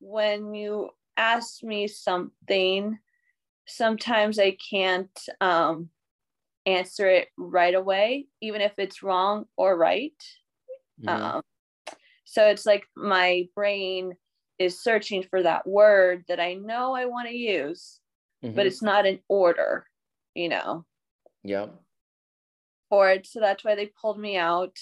when 0.00 0.54
you 0.54 0.90
ask 1.16 1.62
me 1.62 1.86
something, 1.86 2.98
sometimes 3.64 4.40
I 4.40 4.56
can't 4.72 5.16
um, 5.40 5.90
answer 6.66 7.08
it 7.08 7.28
right 7.38 7.76
away, 7.76 8.26
even 8.42 8.60
if 8.60 8.72
it's 8.76 9.04
wrong 9.04 9.44
or 9.56 9.78
right. 9.78 10.20
Mm-hmm. 11.00 11.08
Um, 11.08 11.42
so 12.24 12.48
it's 12.48 12.66
like 12.66 12.88
my 12.96 13.46
brain 13.54 14.14
is 14.58 14.82
searching 14.82 15.22
for 15.22 15.44
that 15.44 15.64
word 15.64 16.24
that 16.26 16.40
I 16.40 16.54
know 16.54 16.92
I 16.92 17.04
want 17.04 17.28
to 17.28 17.36
use, 17.36 18.00
mm-hmm. 18.44 18.56
but 18.56 18.66
it's 18.66 18.82
not 18.82 19.06
in 19.06 19.20
order, 19.28 19.86
you 20.34 20.48
know? 20.48 20.84
Yep. 21.44 21.83
It. 22.90 23.26
So 23.26 23.40
that's 23.40 23.64
why 23.64 23.74
they 23.74 23.90
pulled 24.00 24.18
me 24.18 24.36
out 24.36 24.78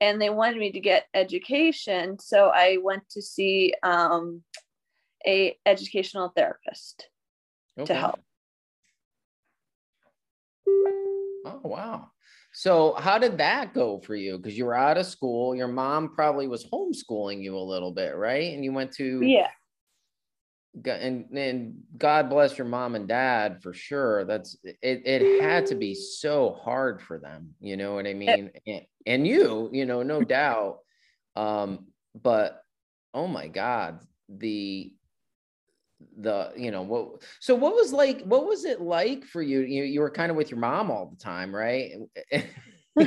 and 0.00 0.20
they 0.20 0.30
wanted 0.30 0.58
me 0.58 0.72
to 0.72 0.80
get 0.80 1.06
education. 1.14 2.18
So 2.18 2.48
i 2.48 2.78
went 2.82 3.08
to 3.10 3.22
see 3.22 3.72
um, 3.82 4.42
a 5.26 5.56
educational 5.64 6.32
therapist 6.36 7.08
okay. 7.78 7.86
to 7.86 7.94
help. 7.94 8.20
Oh 11.44 11.60
wow. 11.62 12.08
So 12.52 12.94
how 12.98 13.18
did 13.18 13.38
that 13.38 13.72
go 13.72 14.00
for 14.00 14.14
you? 14.14 14.36
Because 14.36 14.58
you 14.58 14.66
were 14.66 14.74
out 14.74 14.98
of 14.98 15.06
school. 15.06 15.54
Your 15.54 15.68
mom 15.68 16.14
probably 16.14 16.48
was 16.48 16.66
homeschooling 16.66 17.42
you 17.42 17.56
a 17.56 17.58
little 17.58 17.92
bit 17.92 18.16
right? 18.16 18.52
And 18.52 18.64
you 18.64 18.72
went 18.72 18.92
to 18.94 19.22
yeah 19.22 19.48
and 20.84 21.26
and 21.36 21.82
God 21.98 22.30
bless 22.30 22.56
your 22.56 22.66
mom 22.66 22.94
and 22.94 23.06
dad 23.06 23.62
for 23.62 23.74
sure. 23.74 24.24
That's 24.24 24.56
it. 24.64 25.02
It 25.04 25.42
had 25.42 25.66
to 25.66 25.74
be 25.74 25.94
so 25.94 26.58
hard 26.64 27.02
for 27.02 27.18
them. 27.18 27.54
You 27.60 27.76
know 27.76 27.94
what 27.94 28.06
I 28.06 28.14
mean? 28.14 28.50
And, 28.66 28.82
and 29.06 29.26
you, 29.26 29.68
you 29.72 29.84
know, 29.84 30.02
no 30.02 30.22
doubt. 30.22 30.78
Um, 31.36 31.86
but 32.20 32.62
oh 33.12 33.26
my 33.26 33.48
God, 33.48 34.00
the 34.28 34.92
the 36.18 36.52
you 36.56 36.70
know 36.70 36.82
what 36.82 37.22
so 37.40 37.54
what 37.54 37.74
was 37.74 37.92
like 37.92 38.22
what 38.22 38.46
was 38.46 38.64
it 38.64 38.80
like 38.80 39.24
for 39.24 39.40
you 39.40 39.60
you 39.60 39.84
you 39.84 40.00
were 40.00 40.10
kind 40.10 40.30
of 40.30 40.36
with 40.36 40.50
your 40.50 40.58
mom 40.58 40.90
all 40.90 41.06
the 41.06 41.16
time 41.16 41.54
right 41.54 41.92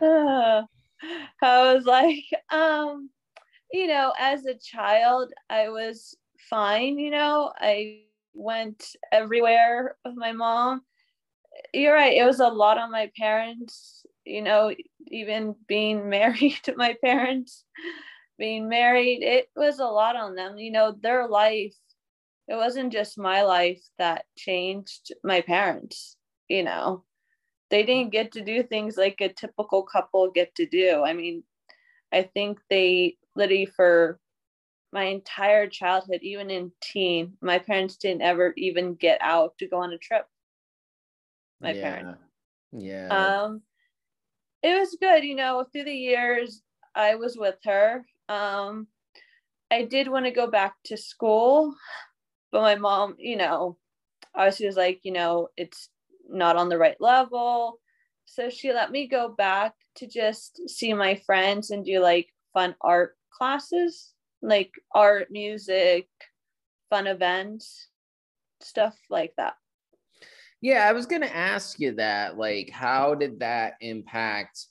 i 0.00 0.62
was 1.42 1.84
like 1.84 2.24
um 2.50 3.10
you 3.72 3.86
know, 3.86 4.12
as 4.18 4.46
a 4.46 4.54
child, 4.54 5.32
I 5.50 5.68
was 5.68 6.16
fine. 6.50 6.98
You 6.98 7.10
know, 7.10 7.52
I 7.58 8.02
went 8.34 8.84
everywhere 9.12 9.96
with 10.04 10.14
my 10.16 10.32
mom. 10.32 10.82
You're 11.72 11.94
right. 11.94 12.16
It 12.16 12.24
was 12.24 12.40
a 12.40 12.48
lot 12.48 12.78
on 12.78 12.90
my 12.90 13.10
parents, 13.16 14.04
you 14.24 14.42
know, 14.42 14.74
even 15.08 15.54
being 15.66 16.08
married 16.10 16.58
to 16.64 16.76
my 16.76 16.96
parents, 17.04 17.64
being 18.38 18.68
married, 18.68 19.22
it 19.22 19.48
was 19.56 19.78
a 19.78 19.86
lot 19.86 20.16
on 20.16 20.34
them. 20.34 20.58
You 20.58 20.70
know, 20.72 20.94
their 21.00 21.28
life, 21.28 21.74
it 22.48 22.54
wasn't 22.56 22.92
just 22.92 23.18
my 23.18 23.42
life 23.42 23.82
that 23.98 24.24
changed 24.36 25.12
my 25.24 25.40
parents, 25.40 26.16
you 26.48 26.62
know. 26.62 27.04
They 27.70 27.82
didn't 27.82 28.12
get 28.12 28.32
to 28.32 28.42
do 28.42 28.62
things 28.62 28.96
like 28.96 29.20
a 29.20 29.28
typical 29.32 29.82
couple 29.82 30.30
get 30.30 30.54
to 30.56 30.66
do. 30.66 31.02
I 31.04 31.14
mean, 31.14 31.42
I 32.12 32.22
think 32.22 32.60
they 32.70 33.16
literally 33.36 33.66
for 33.66 34.18
my 34.92 35.04
entire 35.04 35.68
childhood, 35.68 36.20
even 36.22 36.50
in 36.50 36.72
teen, 36.80 37.34
my 37.40 37.58
parents 37.58 37.96
didn't 37.96 38.22
ever 38.22 38.54
even 38.56 38.94
get 38.94 39.18
out 39.20 39.56
to 39.58 39.68
go 39.68 39.78
on 39.78 39.92
a 39.92 39.98
trip. 39.98 40.26
My 41.60 41.72
yeah. 41.72 41.82
parents. 41.82 42.20
Yeah. 42.72 43.08
Um, 43.08 43.62
it 44.62 44.78
was 44.78 44.96
good, 45.00 45.24
you 45.24 45.34
know, 45.34 45.64
through 45.70 45.84
the 45.84 45.92
years 45.92 46.62
I 46.94 47.14
was 47.16 47.36
with 47.36 47.56
her. 47.64 48.04
Um, 48.28 48.86
I 49.70 49.84
did 49.84 50.08
want 50.08 50.24
to 50.26 50.30
go 50.30 50.46
back 50.46 50.74
to 50.86 50.96
school, 50.96 51.74
but 52.52 52.62
my 52.62 52.76
mom, 52.76 53.16
you 53.18 53.36
know, 53.36 53.76
obviously 54.34 54.66
was 54.66 54.76
like, 54.76 55.00
you 55.02 55.12
know, 55.12 55.48
it's 55.56 55.88
not 56.28 56.56
on 56.56 56.68
the 56.68 56.78
right 56.78 57.00
level. 57.00 57.80
So 58.24 58.50
she 58.50 58.72
let 58.72 58.90
me 58.90 59.06
go 59.06 59.28
back 59.28 59.74
to 59.96 60.06
just 60.06 60.68
see 60.68 60.92
my 60.92 61.20
friends 61.26 61.70
and 61.70 61.84
do 61.84 62.00
like 62.00 62.28
fun 62.52 62.74
art 62.80 63.16
classes, 63.36 64.14
like 64.42 64.72
art, 64.94 65.28
music, 65.30 66.08
fun 66.90 67.06
events, 67.06 67.88
stuff 68.60 68.96
like 69.10 69.32
that. 69.36 69.54
Yeah, 70.60 70.88
I 70.88 70.92
was 70.92 71.06
going 71.06 71.22
to 71.22 71.36
ask 71.36 71.78
you 71.78 71.92
that. 71.96 72.38
Like, 72.38 72.70
how 72.70 73.14
did 73.14 73.40
that 73.40 73.74
impact? 73.80 74.66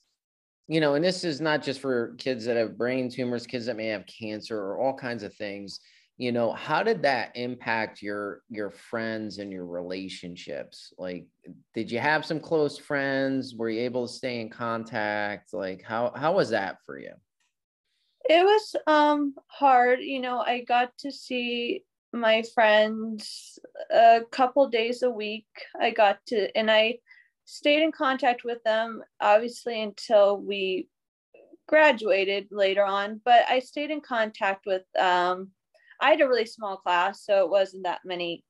You 0.67 0.81
know, 0.81 0.95
and 0.95 1.05
this 1.05 1.23
is 1.23 1.39
not 1.39 1.61
just 1.61 1.79
for 1.79 2.15
kids 2.17 2.45
that 2.45 2.57
have 2.57 2.77
brain 2.77 3.09
tumors, 3.09 3.45
kids 3.45 3.67
that 3.67 3.77
may 3.77 3.87
have 3.87 4.05
cancer, 4.07 4.57
or 4.57 4.79
all 4.79 4.95
kinds 4.95 5.23
of 5.23 5.33
things. 5.35 5.79
You 6.17 6.31
know, 6.31 6.53
how 6.53 6.81
did 6.81 7.03
that 7.03 7.35
impact 7.35 8.01
your 8.01 8.41
your 8.49 8.71
friends 8.71 9.37
and 9.37 9.51
your 9.51 9.65
relationships? 9.65 10.93
Like, 10.97 11.27
did 11.73 11.91
you 11.91 11.99
have 11.99 12.25
some 12.25 12.39
close 12.39 12.77
friends? 12.77 13.53
Were 13.53 13.69
you 13.69 13.81
able 13.81 14.07
to 14.07 14.13
stay 14.13 14.39
in 14.39 14.49
contact? 14.49 15.53
Like, 15.53 15.83
how 15.83 16.13
how 16.15 16.33
was 16.33 16.49
that 16.49 16.77
for 16.85 16.97
you? 16.97 17.11
It 18.27 18.43
was 18.43 18.75
um 18.87 19.33
hard 19.47 19.99
you 20.01 20.19
know 20.19 20.39
i 20.39 20.61
got 20.61 20.97
to 20.97 21.11
see 21.11 21.83
my 22.13 22.43
friends 22.53 23.59
a 23.91 24.21
couple 24.31 24.69
days 24.69 25.03
a 25.03 25.09
week. 25.09 25.45
I 25.79 25.91
got 25.91 26.25
to 26.27 26.55
and 26.57 26.71
i 26.71 26.97
stayed 27.43 27.83
in 27.83 27.91
contact 27.91 28.43
with 28.43 28.63
them 28.63 29.03
obviously 29.19 29.81
until 29.81 30.37
we 30.37 30.87
graduated 31.67 32.47
later 32.51 32.83
on, 32.85 33.19
but 33.25 33.43
I 33.49 33.59
stayed 33.59 33.91
in 33.91 34.01
contact 34.01 34.65
with 34.65 34.83
um 34.99 35.49
I 36.01 36.11
had 36.11 36.21
a 36.21 36.27
really 36.27 36.45
small 36.45 36.77
class, 36.77 37.23
so 37.25 37.43
it 37.43 37.49
wasn't 37.49 37.83
that 37.83 38.01
many 38.05 38.43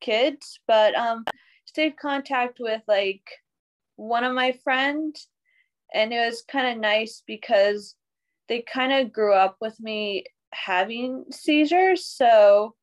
kids, 0.00 0.60
but 0.66 0.94
um 0.94 1.24
stayed 1.64 1.92
in 1.92 1.96
contact 2.00 2.58
with 2.60 2.82
like 2.88 3.24
one 3.96 4.24
of 4.24 4.34
my 4.34 4.52
friends 4.64 5.28
and 5.92 6.12
it 6.12 6.24
was 6.24 6.42
kind 6.42 6.68
of 6.68 6.78
nice 6.78 7.22
because 7.26 7.94
they 8.50 8.60
kind 8.62 8.92
of 8.92 9.12
grew 9.12 9.32
up 9.32 9.56
with 9.60 9.78
me 9.80 10.24
having 10.52 11.24
seizures. 11.30 12.04
So, 12.04 12.74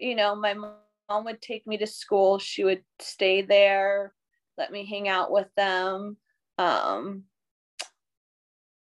you 0.00 0.16
know, 0.16 0.34
my 0.34 0.54
mom 0.54 1.24
would 1.26 1.42
take 1.42 1.66
me 1.66 1.76
to 1.76 1.86
school. 1.86 2.38
She 2.38 2.64
would 2.64 2.82
stay 2.98 3.42
there, 3.42 4.14
let 4.56 4.72
me 4.72 4.86
hang 4.86 5.06
out 5.06 5.30
with 5.30 5.48
them, 5.54 6.16
um, 6.56 7.24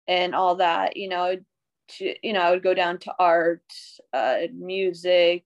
and 0.07 0.33
all 0.33 0.55
that. 0.55 0.97
You 0.97 1.09
know, 1.09 1.37
to, 1.89 2.15
you 2.23 2.33
know, 2.33 2.41
I 2.41 2.49
would 2.49 2.63
go 2.63 2.73
down 2.73 2.97
to 2.99 3.13
art, 3.19 3.61
uh, 4.11 4.39
music, 4.51 5.45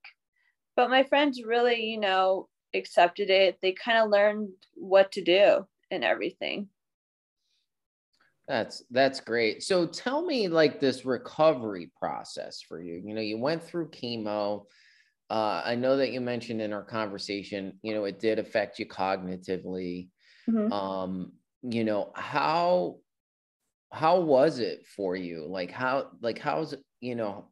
but 0.78 0.90
my 0.90 1.04
friends 1.04 1.44
really, 1.44 1.84
you 1.84 2.00
know, 2.00 2.48
accepted 2.74 3.30
it. 3.30 3.58
They 3.62 3.74
kind 3.74 3.98
of 3.98 4.10
learned 4.10 4.54
what 4.74 5.12
to 5.14 5.22
do 5.22 5.68
and 5.92 6.06
everything. 6.06 6.70
That's 8.48 8.84
that's 8.92 9.20
great. 9.22 9.64
So 9.64 9.88
tell 9.88 10.24
me 10.24 10.48
like 10.48 10.80
this 10.80 11.06
recovery 11.06 11.92
process 11.98 12.62
for 12.62 12.80
you. 12.80 13.02
You 13.04 13.16
know, 13.16 13.22
you 13.22 13.40
went 13.40 13.64
through 13.64 13.90
chemo. 13.90 14.66
Uh, 15.30 15.64
I 15.66 15.74
know 15.76 15.98
that 15.98 16.12
you 16.12 16.22
mentioned 16.22 16.62
in 16.62 16.72
our 16.72 16.84
conversation, 16.84 17.80
you 17.82 17.96
know, 17.96 18.06
it 18.06 18.20
did 18.20 18.38
affect 18.38 18.78
you 18.78 18.86
cognitively. 18.86 20.10
Mm-hmm. 20.48 20.72
Um, 20.72 21.32
you 21.64 21.84
know, 21.84 22.12
how 22.14 22.98
how 23.92 24.20
was 24.20 24.60
it 24.60 24.86
for 24.96 25.16
you? 25.16 25.48
Like 25.48 25.72
how 25.72 26.12
like 26.22 26.38
how's 26.38 26.74
it, 26.74 26.84
you 27.02 27.16
know, 27.16 27.48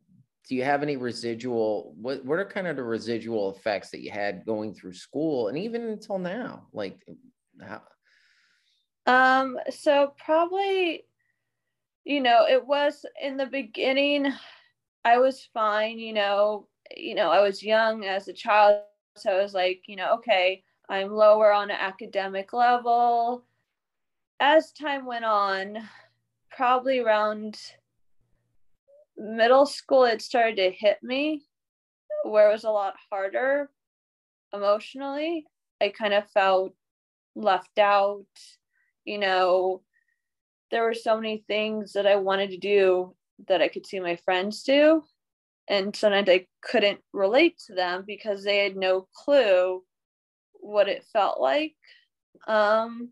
do 0.48 0.56
you 0.56 0.64
have 0.64 0.84
any 0.84 0.98
residual 0.98 1.96
what 2.00 2.24
what 2.24 2.38
are 2.38 2.46
kind 2.46 2.68
of 2.68 2.76
the 2.76 2.84
residual 2.84 3.56
effects 3.56 3.90
that 3.92 4.02
you 4.02 4.12
had 4.12 4.46
going 4.46 4.76
through 4.76 4.94
school 4.94 5.48
and 5.48 5.58
even 5.58 5.84
until 5.84 6.20
now? 6.20 6.68
Like 6.72 7.00
how 7.60 7.82
um, 9.06 9.58
so 9.70 10.14
probably, 10.24 11.06
you 12.04 12.22
know, 12.22 12.46
it 12.48 12.66
was 12.66 13.06
in 13.22 13.38
the 13.38 13.46
beginning, 13.46 14.32
I 15.06 15.18
was 15.18 15.48
fine, 15.54 16.00
you 16.00 16.14
know, 16.14 16.68
you 16.96 17.16
know, 17.16 17.30
I 17.30 17.42
was 17.42 17.64
young 17.64 18.06
as 18.06 18.28
a 18.28 18.34
child. 18.34 18.82
So 19.16 19.32
I 19.32 19.42
was 19.42 19.54
like, 19.54 19.84
you 19.88 19.96
know, 19.96 20.14
okay, 20.16 20.64
I'm 20.90 21.12
lower 21.12 21.52
on 21.52 21.70
an 21.70 21.78
academic 21.80 22.54
level. 22.54 23.46
As 24.40 24.72
time 24.72 25.06
went 25.06 25.26
on, 25.26 25.78
probably 26.50 27.00
around 27.00 27.60
middle 29.18 29.66
school, 29.66 30.06
it 30.06 30.22
started 30.22 30.56
to 30.58 30.72
hit 30.72 30.98
me 31.04 31.44
where 32.24 32.50
it 32.50 32.54
was 32.54 32.64
a 32.64 32.70
lot 32.70 32.96
harder 33.10 33.70
emotionally. 34.54 35.46
I 35.82 35.90
kind 35.90 36.14
of 36.14 36.30
felt 36.32 36.74
left 37.36 37.78
out 37.78 38.26
you 39.06 39.18
know, 39.18 39.82
there 40.72 40.84
were 40.84 40.94
so 40.94 41.16
many 41.16 41.44
things 41.48 41.94
that 41.94 42.08
I 42.08 42.16
wanted 42.16 42.52
to 42.52 42.58
do 42.58 43.16
that 43.48 43.62
I 43.62 43.68
could 43.68 43.86
see 43.86 44.00
my 44.00 44.16
friends 44.18 44.64
do. 44.64 45.04
And 45.68 45.96
sometimes 45.96 46.30
I 46.30 46.48
couldn't 46.62 47.00
relate 47.14 47.58
to 47.68 47.76
them 47.76 48.04
because 48.06 48.44
they 48.44 48.58
had 48.58 48.76
no 48.76 49.08
clue 49.14 49.84
what 50.54 50.90
it 50.90 51.06
felt 51.14 51.40
like. 51.40 51.76
Um, 52.48 53.12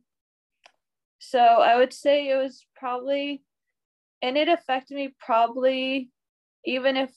so 1.19 1.39
I 1.39 1.77
would 1.77 1.93
say 1.93 2.29
it 2.29 2.36
was 2.36 2.65
probably, 2.75 3.43
and 4.21 4.38
it 4.38 4.50
affected 4.50 4.95
me 4.95 5.13
probably, 5.19 6.10
even 6.65 6.98
if 6.98 7.12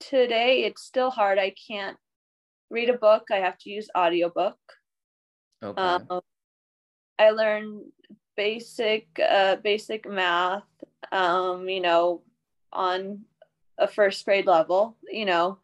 today 0.00 0.64
it's 0.64 0.82
still 0.82 1.10
hard. 1.10 1.38
I 1.38 1.54
can't 1.68 1.96
read 2.70 2.88
a 2.88 2.98
book, 2.98 3.24
I 3.30 3.36
have 3.36 3.58
to 3.58 3.70
use 3.70 3.88
audiobook. 3.96 4.58
Okay. 5.62 5.80
Um, 5.80 6.20
I 7.20 7.30
learned 7.30 7.82
basic 8.34 9.06
uh, 9.20 9.56
basic 9.56 10.08
math, 10.08 10.64
um, 11.12 11.68
you 11.68 11.80
know, 11.80 12.22
on 12.72 13.20
a 13.76 13.86
first 13.86 14.24
grade 14.24 14.46
level, 14.46 14.96
you 15.06 15.26
know, 15.26 15.58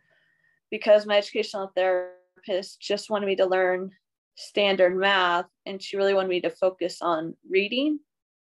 because 0.70 1.06
my 1.06 1.16
educational 1.16 1.72
therapist 1.74 2.78
just 2.78 3.08
wanted 3.08 3.24
me 3.24 3.36
to 3.36 3.46
learn 3.46 3.90
standard 4.34 4.94
math 4.94 5.46
and 5.64 5.82
she 5.82 5.96
really 5.96 6.12
wanted 6.12 6.28
me 6.28 6.42
to 6.42 6.50
focus 6.50 6.98
on 7.00 7.34
reading 7.48 8.00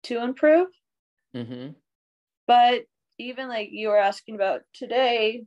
to 0.03 0.23
improve. 0.23 0.69
Mm-hmm. 1.35 1.71
But 2.47 2.85
even 3.19 3.49
like 3.49 3.71
you 3.73 3.89
were 3.89 3.97
asking 3.97 4.35
about 4.35 4.61
today, 4.75 5.45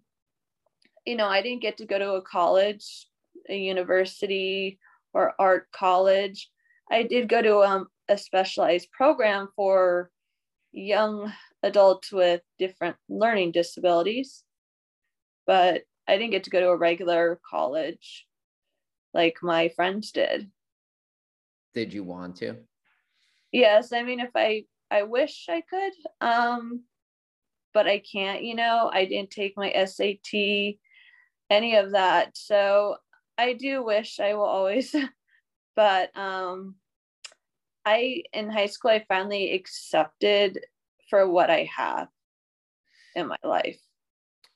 you 1.06 1.16
know, 1.16 1.28
I 1.28 1.44
didn't 1.44 1.62
get 1.62 1.78
to 1.78 1.86
go 1.86 2.00
to 2.00 2.14
a 2.14 2.22
college, 2.24 3.08
a 3.48 3.56
university, 3.56 4.80
or 5.14 5.34
art 5.38 5.72
college. 5.72 6.50
I 6.94 7.02
did 7.02 7.28
go 7.28 7.42
to 7.42 7.64
um, 7.64 7.88
a 8.08 8.20
specialized 8.20 8.92
program 8.92 9.50
for 9.56 10.12
young 10.72 11.34
adults 11.64 12.12
with 12.12 12.42
different 12.60 12.98
learning 13.10 13.52
disabilities, 13.52 14.44
but 15.48 15.82
I 16.08 16.18
didn't 16.18 16.32
get 16.32 16.44
to 16.44 16.52
go 16.52 16.60
to 16.60 16.70
a 16.70 16.78
regular 16.78 17.40
college 17.50 18.28
like 19.12 19.38
my 19.42 19.70
friends 19.70 20.12
did. 20.12 20.52
Did 21.74 21.94
you 21.94 22.04
want 22.04 22.36
to? 22.38 22.58
Yes, 23.52 23.92
I 23.92 24.04
mean 24.04 24.20
if 24.20 24.30
I 24.36 24.66
I 24.92 25.02
wish 25.04 25.48
I 25.50 25.62
could 25.62 25.94
um 26.22 26.84
but 27.74 27.88
I 27.88 28.00
can't, 28.00 28.44
you 28.44 28.54
know. 28.54 28.92
I 28.94 29.06
didn't 29.06 29.32
take 29.32 29.58
my 29.58 29.72
SAT 29.72 30.78
any 31.50 31.76
of 31.76 31.94
that. 31.94 32.38
So 32.38 32.98
I 33.36 33.54
do 33.54 33.84
wish 33.84 34.20
I 34.20 34.36
will 34.36 34.44
always 34.44 34.96
but 35.76 36.16
um 36.16 36.76
i 37.86 38.24
in 38.34 38.50
high 38.50 38.66
school 38.66 38.92
i 38.92 39.04
finally 39.08 39.54
accepted 39.54 40.60
for 41.10 41.30
what 41.30 41.50
i 41.50 41.70
have 41.76 42.08
in 43.16 43.28
my 43.28 43.38
life. 43.44 43.80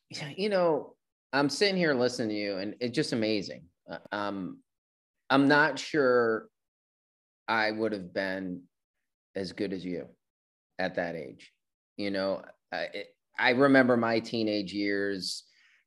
Yeah 0.10 0.30
you 0.36 0.50
know 0.50 0.96
i'm 1.34 1.50
sitting 1.50 1.78
here 1.78 1.94
listening 1.94 2.30
to 2.30 2.36
you 2.36 2.58
and 2.58 2.76
it's 2.80 2.96
just 2.96 3.14
amazing. 3.14 3.64
Uh, 3.90 3.98
um 4.12 4.60
i'm 5.30 5.48
not 5.48 5.78
sure 5.78 6.48
i 7.48 7.72
would 7.72 7.92
have 7.92 8.14
been 8.14 8.62
as 9.36 9.52
good 9.52 9.74
as 9.74 9.86
you 9.86 10.08
at 10.80 10.96
that 10.96 11.16
age. 11.16 11.52
You 11.98 12.12
know 12.12 12.42
I, 12.72 13.06
I 13.38 13.52
remember 13.52 13.98
my 13.98 14.20
teenage 14.20 14.74
years 14.74 15.44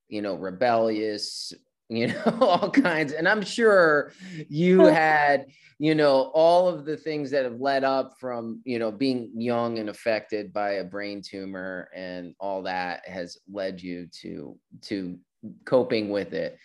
you 0.08 0.22
know 0.22 0.34
rebellious 0.34 1.52
you 1.90 2.06
know 2.08 2.38
all 2.40 2.70
kinds. 2.70 3.12
And 3.12 3.28
i'm 3.28 3.42
sure 3.42 4.12
you 4.48 4.80
had 4.86 5.46
you 5.78 5.94
know 5.94 6.30
all 6.34 6.68
of 6.68 6.84
the 6.84 6.96
things 6.96 7.30
that 7.32 7.44
have 7.44 7.60
led 7.60 7.84
up 7.84 8.14
from 8.20 8.60
you 8.64 8.78
know 8.78 8.90
being 8.90 9.30
young 9.34 9.78
and 9.78 9.88
affected 9.88 10.52
by 10.52 10.72
a 10.72 10.84
brain 10.84 11.22
tumor 11.22 11.88
and 11.94 12.34
all 12.38 12.62
that 12.62 13.06
has 13.08 13.38
led 13.50 13.82
you 13.82 14.06
to 14.22 14.56
to 14.82 15.18
coping 15.64 16.10
with 16.10 16.32
it. 16.32 16.58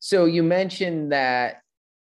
So 0.00 0.24
you 0.24 0.42
mentioned 0.42 1.12
that 1.12 1.62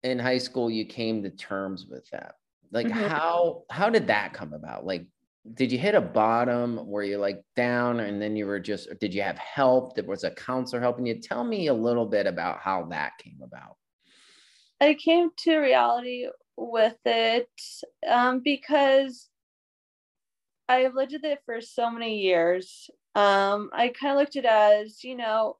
in 0.02 0.18
high 0.18 0.38
school 0.38 0.70
you 0.70 0.84
came 0.84 1.22
to 1.22 1.30
terms 1.30 1.86
with 1.88 2.08
that. 2.10 2.34
Like 2.72 2.88
mm-hmm. 2.88 3.06
how 3.06 3.62
how 3.70 3.90
did 3.90 4.08
that 4.08 4.32
come 4.32 4.52
about? 4.52 4.84
Like 4.84 5.06
did 5.54 5.72
you 5.72 5.78
hit 5.78 5.94
a 5.94 6.00
bottom? 6.00 6.78
Where 6.78 7.04
you're 7.04 7.18
like 7.18 7.42
down? 7.54 8.00
And 8.00 8.20
then 8.20 8.36
you 8.36 8.46
were 8.46 8.60
just 8.60 8.88
did 9.00 9.14
you 9.14 9.22
have 9.22 9.38
help? 9.38 9.94
There 9.94 10.04
was 10.04 10.24
a 10.24 10.30
counselor 10.30 10.80
helping 10.80 11.06
you? 11.06 11.20
Tell 11.20 11.44
me 11.44 11.68
a 11.68 11.74
little 11.74 12.06
bit 12.06 12.26
about 12.26 12.58
how 12.58 12.84
that 12.86 13.12
came 13.18 13.40
about. 13.42 13.76
I 14.80 14.94
came 14.94 15.30
to 15.38 15.58
reality 15.58 16.26
with 16.56 16.96
it 17.04 17.48
um, 18.08 18.40
because 18.42 19.28
i've 20.68 20.94
lived 20.94 21.12
with 21.12 21.24
it 21.24 21.40
for 21.44 21.60
so 21.60 21.90
many 21.90 22.20
years. 22.20 22.90
Um, 23.14 23.70
i 23.72 23.88
kind 23.88 24.12
of 24.12 24.18
looked 24.18 24.36
at 24.36 24.44
it 24.44 24.84
as 24.84 25.04
you 25.04 25.16
know 25.16 25.56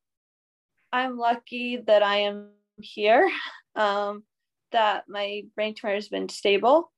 i'm 0.92 1.16
lucky 1.16 1.78
that 1.86 2.02
i 2.02 2.16
am 2.18 2.50
here 2.80 3.30
um, 3.76 4.24
that 4.72 5.04
my 5.08 5.42
brain 5.54 5.74
tumor 5.74 5.94
has 5.94 6.08
been 6.08 6.28
stable 6.28 6.92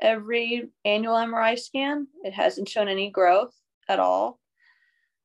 every 0.00 0.68
annual 0.84 1.14
MRI 1.14 1.58
scan. 1.58 2.06
It 2.22 2.34
hasn't 2.34 2.68
shown 2.68 2.88
any 2.88 3.10
growth 3.10 3.54
at 3.88 4.00
all. 4.00 4.38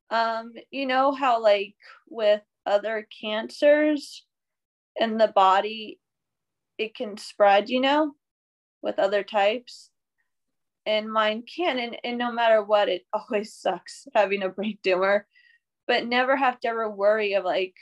Um, 0.09 0.53
you 0.71 0.85
know 0.85 1.13
how, 1.13 1.41
like, 1.41 1.75
with 2.09 2.41
other 2.65 3.07
cancers 3.21 4.25
in 4.95 5.17
the 5.17 5.29
body, 5.29 5.99
it 6.77 6.95
can 6.95 7.17
spread, 7.17 7.69
you 7.69 7.79
know, 7.79 8.13
with 8.81 8.99
other 8.99 9.23
types. 9.23 9.89
And 10.85 11.11
mine 11.11 11.43
can, 11.43 11.79
and, 11.79 11.97
and 12.03 12.17
no 12.17 12.31
matter 12.31 12.63
what, 12.63 12.89
it 12.89 13.05
always 13.13 13.53
sucks 13.53 14.07
having 14.13 14.43
a 14.43 14.49
brain 14.49 14.77
tumor, 14.83 15.27
but 15.87 16.05
never 16.05 16.35
have 16.35 16.59
to 16.61 16.67
ever 16.69 16.89
worry 16.89 17.33
of 17.33 17.45
like, 17.45 17.75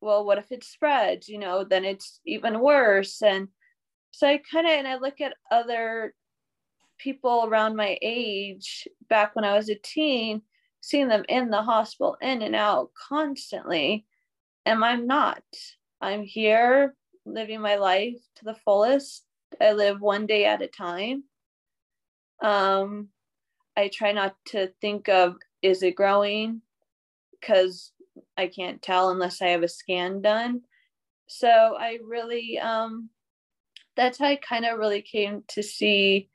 well, 0.00 0.24
what 0.24 0.38
if 0.38 0.50
it 0.50 0.64
spreads? 0.64 1.28
You 1.28 1.38
know, 1.38 1.64
then 1.64 1.84
it's 1.84 2.20
even 2.26 2.60
worse. 2.60 3.22
And 3.22 3.48
so 4.10 4.26
I 4.26 4.40
kind 4.50 4.66
of, 4.66 4.72
and 4.72 4.88
I 4.88 4.96
look 4.96 5.20
at 5.20 5.36
other 5.50 6.12
people 7.02 7.44
around 7.46 7.76
my 7.76 7.98
age 8.00 8.86
back 9.08 9.34
when 9.34 9.44
I 9.44 9.56
was 9.56 9.68
a 9.68 9.74
teen, 9.74 10.42
seeing 10.80 11.08
them 11.08 11.24
in 11.28 11.50
the 11.50 11.62
hospital, 11.62 12.16
in 12.20 12.42
and 12.42 12.54
out 12.54 12.90
constantly. 13.08 14.06
And 14.64 14.84
I'm 14.84 15.06
not. 15.06 15.42
I'm 16.00 16.22
here 16.22 16.94
living 17.26 17.60
my 17.60 17.76
life 17.76 18.18
to 18.36 18.44
the 18.44 18.54
fullest. 18.54 19.24
I 19.60 19.72
live 19.72 20.00
one 20.00 20.26
day 20.26 20.44
at 20.44 20.62
a 20.62 20.68
time. 20.68 21.24
Um, 22.42 23.08
I 23.76 23.88
try 23.88 24.12
not 24.12 24.36
to 24.48 24.72
think 24.80 25.08
of 25.08 25.36
is 25.62 25.82
it 25.82 25.96
growing 25.96 26.62
because 27.40 27.92
I 28.36 28.46
can't 28.46 28.82
tell 28.82 29.10
unless 29.10 29.40
I 29.40 29.48
have 29.48 29.62
a 29.62 29.68
scan 29.68 30.22
done. 30.22 30.62
So 31.26 31.48
I 31.48 31.98
really 32.06 32.58
um 32.58 33.08
that's 33.96 34.18
how 34.18 34.26
I 34.26 34.36
kind 34.36 34.64
of 34.64 34.78
really 34.78 35.02
came 35.02 35.44
to 35.48 35.62
see 35.62 36.28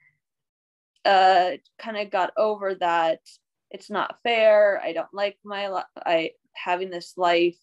uh 1.07 1.51
kind 1.79 1.97
of 1.97 2.11
got 2.11 2.31
over 2.37 2.75
that 2.75 3.19
it's 3.71 3.89
not 3.89 4.17
fair. 4.23 4.81
I 4.83 4.93
don't 4.93 5.13
like 5.13 5.37
my 5.43 5.83
I 6.05 6.31
having 6.53 6.89
this 6.89 7.13
life. 7.17 7.57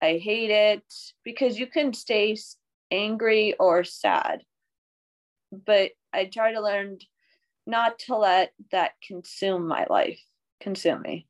I 0.00 0.18
hate 0.18 0.50
it 0.50 0.82
because 1.24 1.58
you 1.58 1.66
can 1.66 1.92
stay 1.92 2.36
angry 2.90 3.54
or 3.58 3.84
sad. 3.84 4.42
But 5.52 5.92
I 6.12 6.24
try 6.24 6.52
to 6.52 6.60
learn 6.60 6.98
not 7.66 7.98
to 8.00 8.16
let 8.16 8.52
that 8.72 8.92
consume 9.06 9.68
my 9.68 9.86
life, 9.88 10.20
consume 10.60 11.02
me. 11.02 11.28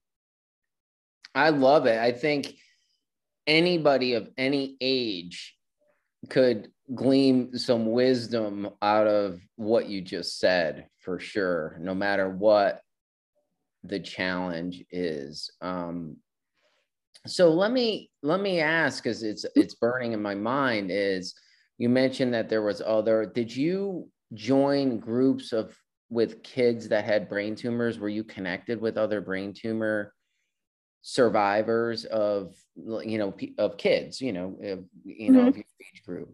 I 1.35 1.51
love 1.51 1.87
it. 1.87 1.99
I 1.99 2.13
think 2.13 2.55
anybody 3.47 4.15
of 4.15 4.31
any 4.39 4.77
age 4.81 5.57
could 6.31 6.71
glean 6.95 7.59
some 7.59 7.91
wisdom 7.91 8.71
out 8.81 9.07
of 9.07 9.41
what 9.57 9.89
you 9.89 10.01
just 10.01 10.39
said 10.39 10.87
for 11.03 11.19
sure, 11.19 11.77
no 11.81 11.95
matter 11.95 12.29
what 12.29 12.81
the 13.85 14.01
challenge 14.01 14.85
is. 14.91 15.51
Um, 15.61 16.17
so 17.27 17.51
let 17.51 17.71
me 17.71 18.11
let 18.23 18.41
me 18.41 18.61
ask 18.61 19.03
because 19.03 19.23
it's 19.23 19.47
it's 19.55 19.75
burning 19.75 20.13
in 20.13 20.23
my 20.23 20.35
mind 20.35 20.91
is 20.91 21.35
you 21.79 21.89
mentioned 21.89 22.35
that 22.35 22.49
there 22.49 22.63
was 22.63 22.83
other 22.85 23.31
did 23.33 23.55
you 23.55 24.09
join 24.35 24.99
groups 24.99 25.53
of 25.53 25.77
with 26.11 26.43
kids 26.43 26.89
that 26.89 27.05
had 27.05 27.29
brain 27.29 27.55
tumors 27.55 27.99
were 27.99 28.09
you 28.09 28.25
connected 28.25 28.81
with 28.81 28.99
other 28.99 29.21
brain 29.21 29.53
tumor 29.53 30.13
survivors 31.03 32.05
of 32.07 32.55
you 32.77 33.19
know 33.19 33.35
of 33.59 33.77
kids 33.77 34.21
you 34.21 34.33
know 34.33 34.57
you 35.05 35.31
know 35.31 35.41
mm-hmm. 35.41 35.49
of 35.49 35.57
your 35.57 35.65
age 35.81 36.03
group 36.05 36.31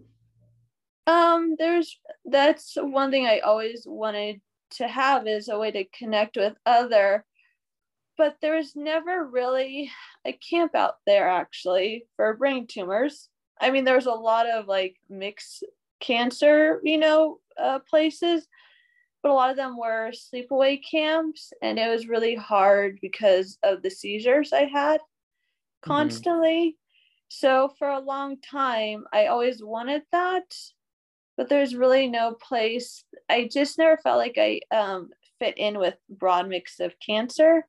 um 1.07 1.55
there's 1.59 2.01
that's 2.27 2.77
one 2.77 3.11
thing 3.11 3.27
i 3.27 3.41
always 3.41 3.85
wanted 3.87 4.41
to 4.71 4.87
have 4.89 5.27
is 5.27 5.49
a 5.49 5.59
way 5.59 5.71
to 5.71 5.85
connect 5.97 6.37
with 6.37 6.55
other 6.67 7.25
but 8.17 8.37
there 8.43 8.57
was 8.57 8.75
never 8.75 9.25
really 9.25 9.91
a 10.25 10.33
camp 10.33 10.75
out 10.75 10.97
there 11.07 11.29
actually 11.29 12.05
for 12.17 12.37
brain 12.37 12.67
tumors 12.67 13.29
i 13.61 13.71
mean 13.71 13.85
there 13.85 13.97
was 13.97 14.07
a 14.07 14.11
lot 14.11 14.49
of 14.49 14.67
like 14.67 14.97
mixed 15.09 15.65
cancer 16.01 16.81
you 16.83 16.99
know 16.99 17.39
uh, 17.59 17.79
places 17.89 18.47
but 19.23 19.31
a 19.31 19.35
lot 19.35 19.51
of 19.51 19.57
them 19.57 19.77
were 19.77 20.13
sleepaway 20.13 20.81
camps 20.89 21.53
and 21.63 21.79
it 21.79 21.89
was 21.89 22.07
really 22.07 22.35
hard 22.35 22.99
because 23.01 23.59
of 23.63 23.83
the 23.83 23.91
seizures 23.91 24.53
i 24.53 24.65
had 24.65 25.01
mm-hmm. 25.01 25.91
constantly 25.91 26.71
mm-hmm. 26.71 27.29
so 27.29 27.73
for 27.79 27.89
a 27.89 28.01
long 28.01 28.37
time 28.41 29.05
i 29.13 29.27
always 29.27 29.63
wanted 29.63 30.03
that 30.13 30.55
but 31.39 31.49
there's 31.49 31.75
really 31.75 32.07
no 32.07 32.35
place 32.35 33.05
i 33.31 33.49
just 33.51 33.79
never 33.79 33.97
felt 33.97 34.19
like 34.19 34.37
i 34.37 34.61
um, 34.77 35.09
fit 35.39 35.57
in 35.57 35.79
with 35.79 35.95
broad 36.11 36.47
mix 36.49 36.81
of 36.81 36.93
cancer 37.05 37.67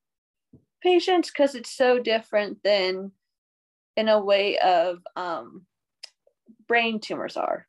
patients 0.84 1.32
because 1.32 1.56
it's 1.56 1.72
so 1.72 2.00
different 2.00 2.58
than 2.64 3.12
in 3.96 4.10
a 4.10 4.20
way 4.20 4.58
of 4.60 4.98
um, 5.16 5.66
brain 6.68 7.00
tumors 7.00 7.38
are 7.38 7.66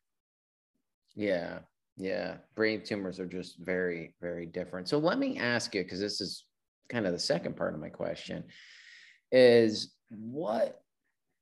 yeah 1.15 1.59
yeah, 2.01 2.37
brain 2.55 2.81
tumors 2.83 3.19
are 3.19 3.27
just 3.27 3.59
very, 3.59 4.15
very 4.21 4.47
different. 4.47 4.89
So 4.89 4.97
let 4.97 5.19
me 5.19 5.37
ask 5.37 5.75
you, 5.75 5.83
because 5.83 5.99
this 5.99 6.19
is 6.19 6.45
kind 6.89 7.05
of 7.05 7.13
the 7.13 7.19
second 7.19 7.55
part 7.55 7.75
of 7.75 7.79
my 7.79 7.89
question, 7.89 8.43
is 9.31 9.93
what 10.09 10.81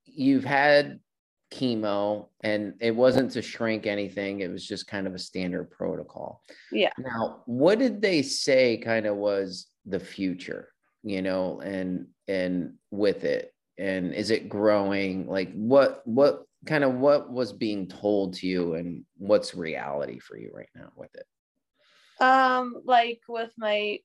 you've 0.04 0.44
had 0.44 1.00
chemo 1.50 2.28
and 2.42 2.74
it 2.80 2.94
wasn't 2.94 3.30
to 3.32 3.42
shrink 3.42 3.86
anything, 3.86 4.40
it 4.40 4.50
was 4.50 4.66
just 4.66 4.86
kind 4.86 5.06
of 5.06 5.14
a 5.14 5.18
standard 5.18 5.70
protocol. 5.70 6.42
Yeah. 6.72 6.92
Now, 6.98 7.42
what 7.46 7.78
did 7.78 8.00
they 8.00 8.22
say 8.22 8.78
kind 8.78 9.06
of 9.06 9.16
was 9.16 9.66
the 9.86 10.00
future, 10.00 10.68
you 11.02 11.22
know, 11.22 11.60
and 11.60 12.06
and 12.28 12.74
with 12.90 13.24
it? 13.24 13.52
And 13.78 14.12
is 14.14 14.30
it 14.30 14.48
growing? 14.48 15.26
Like 15.26 15.52
what 15.54 16.02
what 16.06 16.44
kind 16.66 16.84
of 16.84 16.94
what 16.94 17.30
was 17.30 17.52
being 17.52 17.86
told 17.86 18.34
to 18.34 18.46
you 18.46 18.74
and 18.74 19.04
what's 19.16 19.54
reality 19.54 20.18
for 20.18 20.36
you 20.36 20.50
right 20.52 20.68
now 20.74 20.90
with 20.94 21.10
it 21.14 22.24
um 22.24 22.74
like 22.84 23.20
with 23.28 23.50
my 23.56 23.98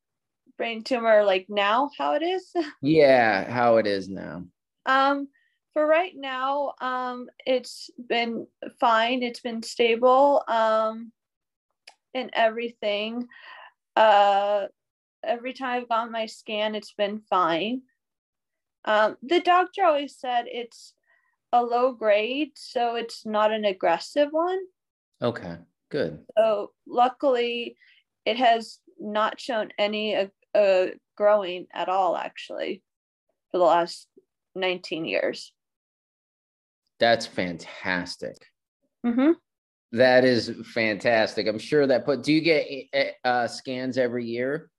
brain 0.58 0.82
tumor 0.84 1.24
like 1.26 1.46
now 1.50 1.90
how 1.98 2.14
it 2.14 2.24
is 2.24 2.54
yeah 2.82 3.50
how 3.52 3.78
it 3.78 3.86
is 3.86 4.08
now 4.08 4.44
um 4.86 5.28
for 5.76 5.86
right 5.86 6.14
now 6.16 6.74
um 6.80 7.28
it's 7.46 7.92
been 8.08 8.48
fine 8.80 9.22
it's 9.22 9.42
been 9.42 9.62
stable 9.62 10.42
um 10.48 11.12
and 12.16 12.30
everything 12.34 13.28
uh 13.96 14.66
every 15.24 15.54
time 15.54 15.82
i've 15.82 15.90
gotten 15.90 16.12
my 16.12 16.26
scan 16.26 16.76
it's 16.76 16.94
been 16.94 17.20
fine 17.30 17.82
um 18.86 19.18
the 19.22 19.42
doctor 19.42 19.84
always 19.84 20.18
said 20.18 20.46
it's 20.48 20.96
a 21.56 21.64
low 21.64 21.94
grade, 21.94 22.52
so 22.56 22.96
it's 22.96 23.26
not 23.26 23.52
an 23.52 23.66
aggressive 23.66 24.30
one. 24.32 24.60
Okay, 25.22 25.58
good. 25.90 26.20
So 26.38 26.72
luckily, 26.86 27.78
it 28.26 28.38
has 28.38 28.80
not 29.00 29.40
shown 29.40 29.70
any 29.78 30.16
uh, 30.16 30.28
uh, 30.54 30.88
growing 31.16 31.68
at 31.74 31.88
all, 31.88 32.18
actually, 32.18 32.84
for 33.52 33.60
the 33.60 33.64
last 33.64 34.08
19 34.56 35.06
years. 35.06 35.54
That's 37.00 37.26
fantastic. 37.26 38.38
Mm-hmm. 39.06 39.32
That 39.92 40.26
is 40.26 40.52
fantastic. 40.74 41.48
I'm 41.48 41.60
sure 41.60 41.88
that 41.88 42.06
put. 42.06 42.24
Do 42.24 42.34
you 42.34 42.42
get 42.42 42.68
eh, 42.94 43.12
uh, 43.24 43.48
scans 43.48 43.98
every 43.98 44.26
year? 44.26 44.70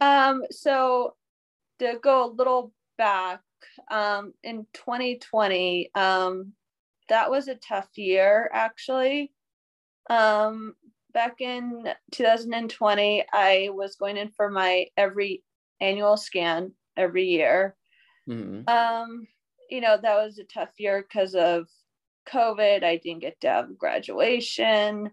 Um. 0.00 0.42
So 0.50 1.14
to 1.78 1.98
go 2.02 2.26
a 2.26 2.32
little 2.32 2.72
back, 2.98 3.40
um, 3.90 4.32
in 4.42 4.66
2020, 4.74 5.90
um, 5.94 6.52
that 7.08 7.30
was 7.30 7.48
a 7.48 7.54
tough 7.54 7.88
year 7.96 8.50
actually. 8.52 9.32
Um, 10.08 10.74
back 11.12 11.40
in 11.40 11.88
2020, 12.12 13.24
I 13.32 13.70
was 13.72 13.96
going 13.96 14.16
in 14.16 14.30
for 14.30 14.50
my 14.50 14.86
every 14.96 15.42
annual 15.80 16.16
scan 16.16 16.72
every 16.96 17.26
year. 17.26 17.76
Mm-hmm. 18.28 18.68
Um, 18.68 19.26
you 19.70 19.80
know, 19.80 19.98
that 20.00 20.16
was 20.16 20.38
a 20.38 20.44
tough 20.44 20.70
year 20.78 21.02
because 21.02 21.34
of 21.34 21.66
COVID. 22.28 22.82
I 22.82 22.96
didn't 22.96 23.20
get 23.20 23.40
to 23.40 23.48
have 23.48 23.78
graduation. 23.78 25.10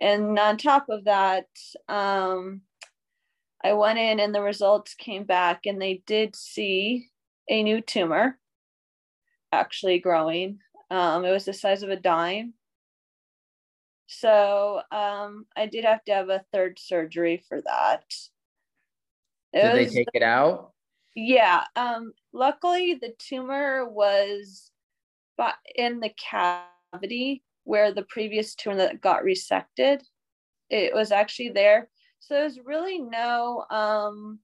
And 0.00 0.38
on 0.38 0.58
top 0.58 0.86
of 0.88 1.04
that, 1.04 1.46
um, 1.88 2.62
I 3.64 3.72
went 3.72 3.98
in 3.98 4.20
and 4.20 4.34
the 4.34 4.42
results 4.42 4.94
came 4.94 5.24
back 5.24 5.66
and 5.66 5.80
they 5.80 6.02
did 6.06 6.36
see 6.36 7.08
a 7.48 7.62
new 7.62 7.80
tumor 7.80 8.38
actually 9.52 9.98
growing. 9.98 10.58
Um, 10.90 11.24
it 11.24 11.30
was 11.30 11.46
the 11.46 11.52
size 11.52 11.82
of 11.82 11.90
a 11.90 11.96
dime. 11.96 12.54
So 14.06 14.82
um, 14.92 15.46
I 15.56 15.66
did 15.66 15.84
have 15.84 16.04
to 16.04 16.14
have 16.14 16.28
a 16.28 16.44
third 16.52 16.78
surgery 16.78 17.42
for 17.48 17.60
that. 17.60 18.04
It 19.52 19.62
did 19.62 19.72
was, 19.72 19.92
they 19.92 20.04
take 20.04 20.08
it 20.14 20.22
out? 20.22 20.72
Yeah. 21.16 21.64
Um, 21.74 22.12
luckily, 22.32 22.94
the 22.94 23.14
tumor 23.18 23.88
was 23.88 24.70
in 25.74 25.98
the 25.98 26.10
cavity 26.10 27.42
where 27.64 27.90
the 27.90 28.02
previous 28.02 28.54
tumor 28.54 28.76
that 28.76 29.00
got 29.00 29.24
resected. 29.24 30.02
It 30.70 30.94
was 30.94 31.10
actually 31.10 31.48
there. 31.48 31.88
So 32.20 32.34
there's 32.34 32.60
really 32.64 32.98
no 32.98 33.64
um, 33.70 34.40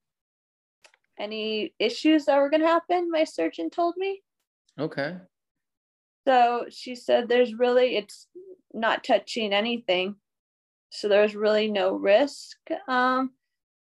any 1.18 1.74
issues 1.78 2.24
that 2.24 2.38
were 2.38 2.50
going 2.50 2.62
to 2.62 2.66
happen, 2.66 3.10
my 3.10 3.24
surgeon 3.24 3.70
told 3.70 3.94
me. 3.96 4.22
Okay. 4.78 5.16
So 6.26 6.66
she 6.70 6.94
said 6.94 7.28
there's 7.28 7.54
really, 7.54 7.96
it's 7.96 8.28
not 8.72 9.04
touching 9.04 9.52
anything. 9.52 10.16
So 10.90 11.08
there's 11.08 11.34
really 11.34 11.70
no 11.70 11.94
risk. 11.94 12.56
Um, 12.88 13.32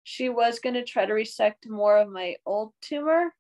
she 0.07 0.29
was 0.29 0.59
going 0.59 0.75
to 0.75 0.85
try 0.85 1.05
to 1.05 1.13
resect 1.13 1.67
more 1.67 1.97
of 1.97 2.07
my 2.07 2.37
old 2.45 2.71
tumor, 2.81 3.35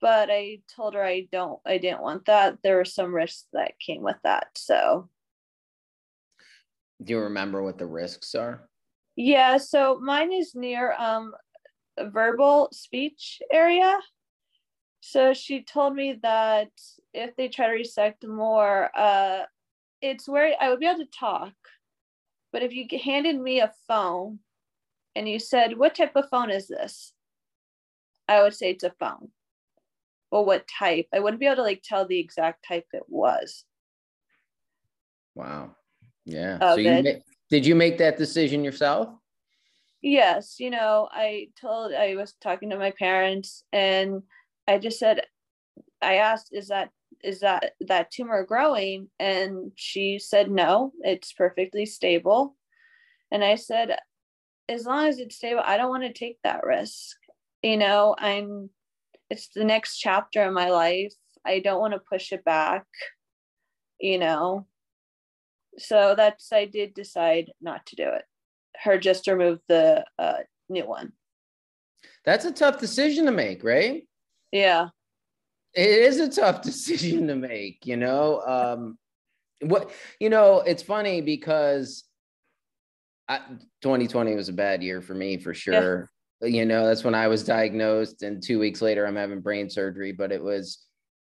but 0.00 0.28
I 0.32 0.58
told 0.74 0.94
her 0.94 1.04
I 1.04 1.28
don't, 1.30 1.60
I 1.64 1.78
didn't 1.78 2.02
want 2.02 2.24
that. 2.24 2.58
There 2.64 2.78
were 2.78 2.84
some 2.84 3.14
risks 3.14 3.46
that 3.52 3.78
came 3.78 4.02
with 4.02 4.16
that. 4.24 4.48
So. 4.56 5.08
Do 7.04 7.12
you 7.12 7.20
remember 7.20 7.62
what 7.62 7.78
the 7.78 7.86
risks 7.86 8.34
are? 8.34 8.68
Yeah, 9.14 9.58
so 9.58 10.00
mine 10.02 10.32
is 10.32 10.56
near 10.56 10.92
um 10.98 11.32
verbal 11.96 12.68
speech 12.72 13.40
area. 13.52 13.96
So 15.02 15.34
she 15.34 15.62
told 15.62 15.94
me 15.94 16.18
that 16.20 16.72
if 17.14 17.36
they 17.36 17.46
try 17.46 17.68
to 17.68 17.74
resect 17.74 18.26
more, 18.26 18.90
uh, 18.92 19.44
it's 20.02 20.28
where 20.28 20.52
I 20.60 20.68
would 20.68 20.80
be 20.80 20.86
able 20.86 20.98
to 20.98 21.06
talk. 21.06 21.54
But 22.52 22.64
if 22.64 22.72
you 22.72 22.88
handed 22.98 23.40
me 23.40 23.60
a 23.60 23.72
phone 23.86 24.40
and 25.16 25.26
you 25.26 25.38
said, 25.38 25.78
What 25.78 25.94
type 25.94 26.14
of 26.14 26.28
phone 26.30 26.50
is 26.50 26.68
this? 26.68 27.12
I 28.28 28.42
would 28.42 28.54
say 28.54 28.70
it's 28.70 28.84
a 28.84 28.92
phone. 29.00 29.30
Well, 30.30 30.44
what 30.44 30.68
type? 30.68 31.06
I 31.12 31.20
wouldn't 31.20 31.40
be 31.40 31.46
able 31.46 31.56
to 31.56 31.62
like 31.62 31.82
tell 31.82 32.06
the 32.06 32.18
exact 32.18 32.66
type 32.68 32.84
it 32.92 33.04
was. 33.08 33.64
Wow. 35.34 35.74
Yeah. 36.24 36.58
so 36.58 36.76
you 36.76 37.02
ma- 37.02 37.20
did 37.50 37.64
you 37.64 37.74
make 37.74 37.98
that 37.98 38.18
decision 38.18 38.62
yourself? 38.62 39.08
Yes. 40.02 40.56
You 40.58 40.70
know, 40.70 41.08
I 41.10 41.48
told 41.58 41.94
I 41.94 42.16
was 42.16 42.34
talking 42.42 42.70
to 42.70 42.78
my 42.78 42.90
parents 42.90 43.64
and 43.72 44.22
I 44.68 44.78
just 44.78 44.98
said, 44.98 45.22
I 46.02 46.16
asked, 46.16 46.50
is 46.52 46.68
that 46.68 46.90
is 47.24 47.40
that 47.40 47.72
that 47.80 48.10
tumor 48.10 48.44
growing? 48.44 49.08
And 49.18 49.72
she 49.76 50.18
said, 50.18 50.50
no, 50.50 50.92
it's 51.00 51.32
perfectly 51.32 51.86
stable. 51.86 52.56
And 53.30 53.42
I 53.42 53.54
said, 53.54 53.96
as 54.68 54.84
long 54.84 55.06
as 55.06 55.18
it's 55.18 55.36
stable, 55.36 55.62
I 55.64 55.76
don't 55.76 55.90
want 55.90 56.02
to 56.02 56.12
take 56.12 56.38
that 56.42 56.64
risk. 56.64 57.16
You 57.62 57.76
know, 57.76 58.14
I'm 58.18 58.70
it's 59.30 59.48
the 59.48 59.64
next 59.64 59.98
chapter 59.98 60.42
of 60.42 60.52
my 60.52 60.70
life. 60.70 61.12
I 61.44 61.60
don't 61.60 61.80
want 61.80 61.94
to 61.94 62.00
push 62.00 62.32
it 62.32 62.44
back, 62.44 62.84
you 64.00 64.18
know. 64.18 64.66
So 65.78 66.14
that's 66.16 66.52
I 66.52 66.64
did 66.64 66.94
decide 66.94 67.50
not 67.60 67.86
to 67.86 67.96
do 67.96 68.08
it. 68.08 68.22
Her 68.76 68.98
just 68.98 69.26
remove 69.26 69.60
the 69.68 70.04
uh, 70.18 70.38
new 70.68 70.86
one. 70.86 71.12
That's 72.24 72.44
a 72.44 72.52
tough 72.52 72.78
decision 72.78 73.26
to 73.26 73.32
make, 73.32 73.62
right? 73.62 74.06
Yeah. 74.52 74.88
It 75.74 75.88
is 75.88 76.18
a 76.18 76.28
tough 76.28 76.62
decision 76.62 77.28
to 77.28 77.36
make, 77.36 77.86
you 77.86 77.96
know. 77.96 78.42
Um 78.46 78.98
what 79.62 79.90
you 80.20 80.28
know, 80.28 80.60
it's 80.60 80.82
funny 80.82 81.20
because 81.20 82.04
I, 83.28 83.38
2020 83.82 84.34
was 84.34 84.48
a 84.48 84.52
bad 84.52 84.82
year 84.82 85.02
for 85.02 85.14
me 85.14 85.36
for 85.36 85.54
sure. 85.54 86.10
Yeah. 86.40 86.48
You 86.48 86.64
know, 86.66 86.86
that's 86.86 87.02
when 87.02 87.14
I 87.14 87.28
was 87.28 87.44
diagnosed, 87.44 88.22
and 88.22 88.42
two 88.42 88.58
weeks 88.58 88.82
later, 88.82 89.06
I'm 89.06 89.16
having 89.16 89.40
brain 89.40 89.70
surgery. 89.70 90.12
But 90.12 90.32
it 90.32 90.42
was 90.42 90.86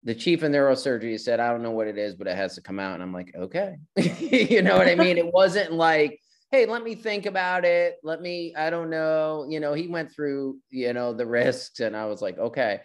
the 0.07 0.15
chief 0.15 0.43
of 0.45 0.53
neurosurgery 0.53 1.19
said, 1.19 1.41
I 1.41 1.51
don't 1.51 1.63
know 1.63 1.73
what 1.73 1.89
it 1.89 1.99
is, 1.99 2.15
but 2.15 2.29
it 2.29 2.37
has 2.37 2.55
to 2.55 2.61
come 2.61 2.79
out. 2.79 2.95
And 2.95 3.03
I'm 3.03 3.13
like, 3.13 3.35
okay. 3.35 3.77
you 4.21 4.63
know 4.63 4.77
what 4.77 4.89
I 4.89 4.95
mean? 4.97 5.19
It 5.19 5.33
wasn't 5.33 5.73
like, 5.73 6.21
hey, 6.53 6.65
let 6.65 6.85
me 6.85 6.95
think 6.95 7.27
about 7.27 7.65
it. 7.65 7.97
Let 8.05 8.23
me, 8.23 8.55
I 8.55 8.71
don't 8.71 8.89
know. 8.89 9.47
You 9.49 9.59
know, 9.59 9.75
he 9.75 9.89
went 9.89 10.13
through, 10.13 10.59
you 10.71 10.93
know, 10.93 11.13
the 11.13 11.27
risks, 11.27 11.81
and 11.81 11.97
I 11.97 12.07
was 12.07 12.23
like, 12.23 12.39
okay. 12.39 12.83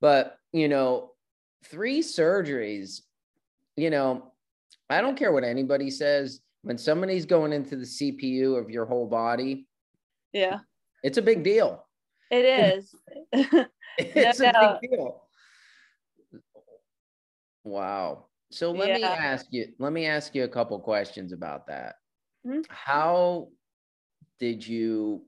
But, 0.00 0.36
you 0.52 0.68
know, 0.68 1.12
three 1.64 2.00
surgeries, 2.00 3.02
you 3.76 3.90
know, 3.90 4.32
I 4.90 5.00
don't 5.00 5.16
care 5.16 5.32
what 5.32 5.44
anybody 5.44 5.90
says. 5.90 6.40
When 6.62 6.78
somebody's 6.78 7.24
going 7.24 7.52
into 7.52 7.76
the 7.76 7.84
CPU 7.84 8.58
of 8.58 8.70
your 8.70 8.84
whole 8.84 9.06
body, 9.06 9.66
yeah, 10.32 10.58
it's 11.02 11.18
a 11.18 11.22
big 11.22 11.42
deal. 11.42 11.86
It 12.30 12.44
is. 12.78 12.94
it's 13.98 14.40
no, 14.40 14.48
a 14.48 14.52
no. 14.52 14.78
big 14.80 14.90
deal. 14.90 15.22
Wow. 17.64 18.26
So 18.50 18.72
let 18.72 18.88
yeah. 18.88 18.96
me 18.96 19.04
ask 19.04 19.46
you, 19.50 19.66
let 19.78 19.92
me 19.92 20.06
ask 20.06 20.34
you 20.34 20.44
a 20.44 20.48
couple 20.48 20.78
questions 20.78 21.32
about 21.32 21.66
that. 21.66 21.96
Mm-hmm. 22.46 22.60
How 22.68 23.48
did 24.38 24.66
you 24.66 25.22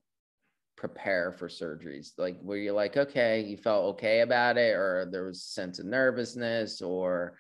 prepare 0.76 1.32
for 1.32 1.48
surgeries? 1.48 2.12
Like, 2.16 2.38
were 2.40 2.56
you 2.56 2.72
like, 2.72 2.96
okay, 2.96 3.42
you 3.42 3.56
felt 3.56 3.94
okay 3.94 4.20
about 4.20 4.56
it, 4.56 4.74
or 4.74 5.08
there 5.10 5.24
was 5.24 5.38
a 5.38 5.52
sense 5.52 5.78
of 5.78 5.86
nervousness, 5.86 6.80
or 6.80 7.36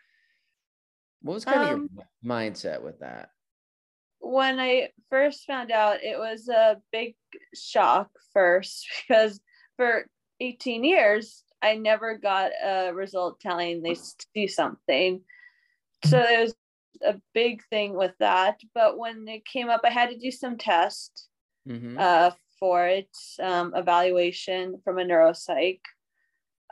what 1.22 1.34
was 1.34 1.44
kind 1.44 1.60
um, 1.60 1.64
of 1.64 1.70
your 1.70 2.06
mindset 2.24 2.82
with 2.82 3.00
that? 3.00 3.30
When 4.30 4.60
I 4.60 4.90
first 5.08 5.44
found 5.44 5.72
out, 5.72 6.04
it 6.04 6.16
was 6.16 6.48
a 6.48 6.76
big 6.92 7.16
shock 7.52 8.10
first 8.32 8.86
because 9.08 9.40
for 9.76 10.06
18 10.38 10.84
years, 10.84 11.42
I 11.60 11.74
never 11.74 12.16
got 12.16 12.52
a 12.64 12.92
result 12.92 13.40
telling 13.40 13.82
they 13.82 13.96
see 14.34 14.46
something. 14.46 15.22
So 16.04 16.18
it 16.18 16.40
was 16.40 16.54
a 17.04 17.20
big 17.34 17.64
thing 17.70 17.94
with 17.94 18.12
that. 18.20 18.60
But 18.72 18.96
when 18.98 19.26
it 19.26 19.44
came 19.44 19.68
up, 19.68 19.80
I 19.82 19.90
had 19.90 20.10
to 20.10 20.16
do 20.16 20.30
some 20.30 20.56
tests 20.56 21.26
mm-hmm. 21.68 21.96
uh, 21.98 22.30
for 22.60 22.86
it, 22.86 23.10
um, 23.42 23.72
evaluation 23.74 24.80
from 24.84 25.00
a 25.00 25.04
neuropsych. 25.04 25.80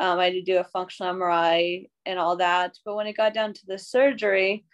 Um, 0.01 0.21
I 0.21 0.27
had 0.27 0.35
to 0.35 0.43
do 0.43 0.59
a 0.59 0.65
functional 0.65 1.13
MRI 1.13 1.89
and 2.07 2.21
all 2.21 2.37
that. 2.37 2.79
But 2.85 2.95
when 2.95 3.09
it 3.09 3.17
got 3.17 3.35
down 3.35 3.53
to 3.53 3.67
the 3.67 3.79
surgery, 3.79 4.65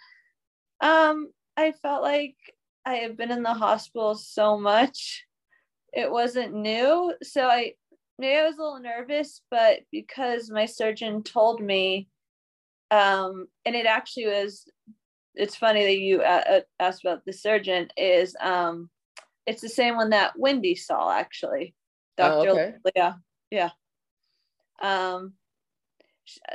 um, 0.82 1.32
I 1.56 1.72
felt 1.72 2.02
like 2.02 2.36
I 2.86 2.94
had 2.94 3.16
been 3.16 3.30
in 3.30 3.42
the 3.42 3.54
hospital 3.54 4.14
so 4.14 4.58
much. 4.58 5.24
It 5.92 6.10
wasn't 6.10 6.54
new. 6.54 7.14
So 7.22 7.46
I 7.46 7.74
maybe 8.18 8.38
I 8.38 8.46
was 8.46 8.58
a 8.58 8.62
little 8.62 8.80
nervous, 8.80 9.40
but 9.50 9.80
because 9.90 10.50
my 10.50 10.66
surgeon 10.66 11.22
told 11.22 11.60
me, 11.60 12.08
um, 12.90 13.46
and 13.64 13.74
it 13.74 13.86
actually 13.86 14.26
was, 14.26 14.66
it's 15.34 15.56
funny 15.56 15.84
that 15.84 15.98
you 15.98 16.20
uh, 16.22 16.42
uh 16.48 16.60
asked 16.78 17.04
about 17.04 17.24
the 17.24 17.32
surgeon, 17.32 17.88
is 17.96 18.36
um, 18.40 18.90
it's 19.46 19.62
the 19.62 19.68
same 19.68 19.96
one 19.96 20.10
that 20.10 20.38
Wendy 20.38 20.74
saw 20.74 21.10
actually. 21.12 21.74
Dr. 22.16 22.48
Oh, 22.48 22.52
okay. 22.52 22.74
Yeah. 22.94 23.14
Yeah. 23.50 23.70
Um, 24.82 25.34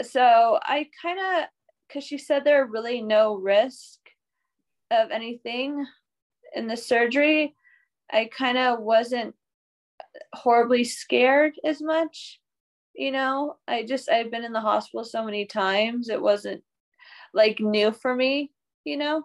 so 0.02 0.60
I 0.62 0.88
kind 1.02 1.20
of, 1.20 1.48
because 1.88 2.04
she 2.04 2.18
said 2.18 2.44
there 2.44 2.62
are 2.62 2.68
really 2.68 3.02
no 3.02 3.36
risk 3.36 4.00
of 4.92 5.12
anything 5.12 5.86
in 6.56 6.68
the 6.68 6.78
surgery, 6.78 7.56
I 8.12 8.30
kind 8.36 8.58
of 8.58 8.80
wasn't 8.80 9.36
horribly 10.34 10.84
scared 10.84 11.54
as 11.64 11.82
much. 11.82 12.40
You 12.94 13.12
know, 13.12 13.58
I 13.68 13.84
just, 13.84 14.10
I've 14.10 14.32
been 14.32 14.44
in 14.44 14.54
the 14.54 14.62
hospital 14.62 15.04
so 15.04 15.24
many 15.24 15.46
times. 15.46 16.10
It 16.10 16.22
wasn't 16.22 16.64
like 17.34 17.60
new 17.60 17.92
for 17.92 18.14
me, 18.14 18.52
you 18.84 18.98
know? 18.98 19.24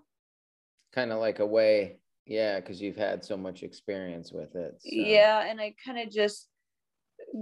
Kind 0.95 1.13
of 1.13 1.19
like 1.19 1.41
a 1.41 1.47
way 1.47 1.97
yeah, 2.27 2.61
because 2.61 2.81
you've 2.81 2.97
had 2.97 3.25
so 3.25 3.37
much 3.37 3.63
experience 3.63 4.33
with 4.33 4.55
it. 4.55 4.77
So. 4.81 4.91
Yeah, 4.91 5.45
and 5.47 5.61
I 5.61 5.75
kind 5.85 5.99
of 5.99 6.11
just 6.11 6.49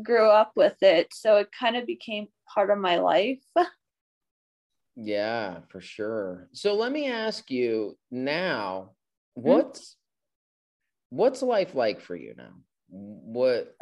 grew 0.02 0.28
up 0.28 0.52
with 0.56 0.76
it. 0.82 1.08
So 1.12 1.36
it 1.36 1.48
kind 1.58 1.76
of 1.76 1.86
became 1.86 2.28
part 2.52 2.70
of 2.70 2.78
my 2.78 2.96
life. 2.96 3.42
yeah, 4.96 5.60
for 5.68 5.80
sure. 5.80 6.48
So 6.52 6.74
let 6.74 6.90
me 6.90 7.08
ask 7.08 7.50
you 7.50 7.96
now. 8.10 8.92
What's 9.34 9.80
mm-hmm. 9.80 11.16
what's 11.16 11.42
life 11.42 11.74
like 11.74 12.00
for 12.00 12.16
you 12.16 12.34
now? 12.36 12.52
What 12.88 13.74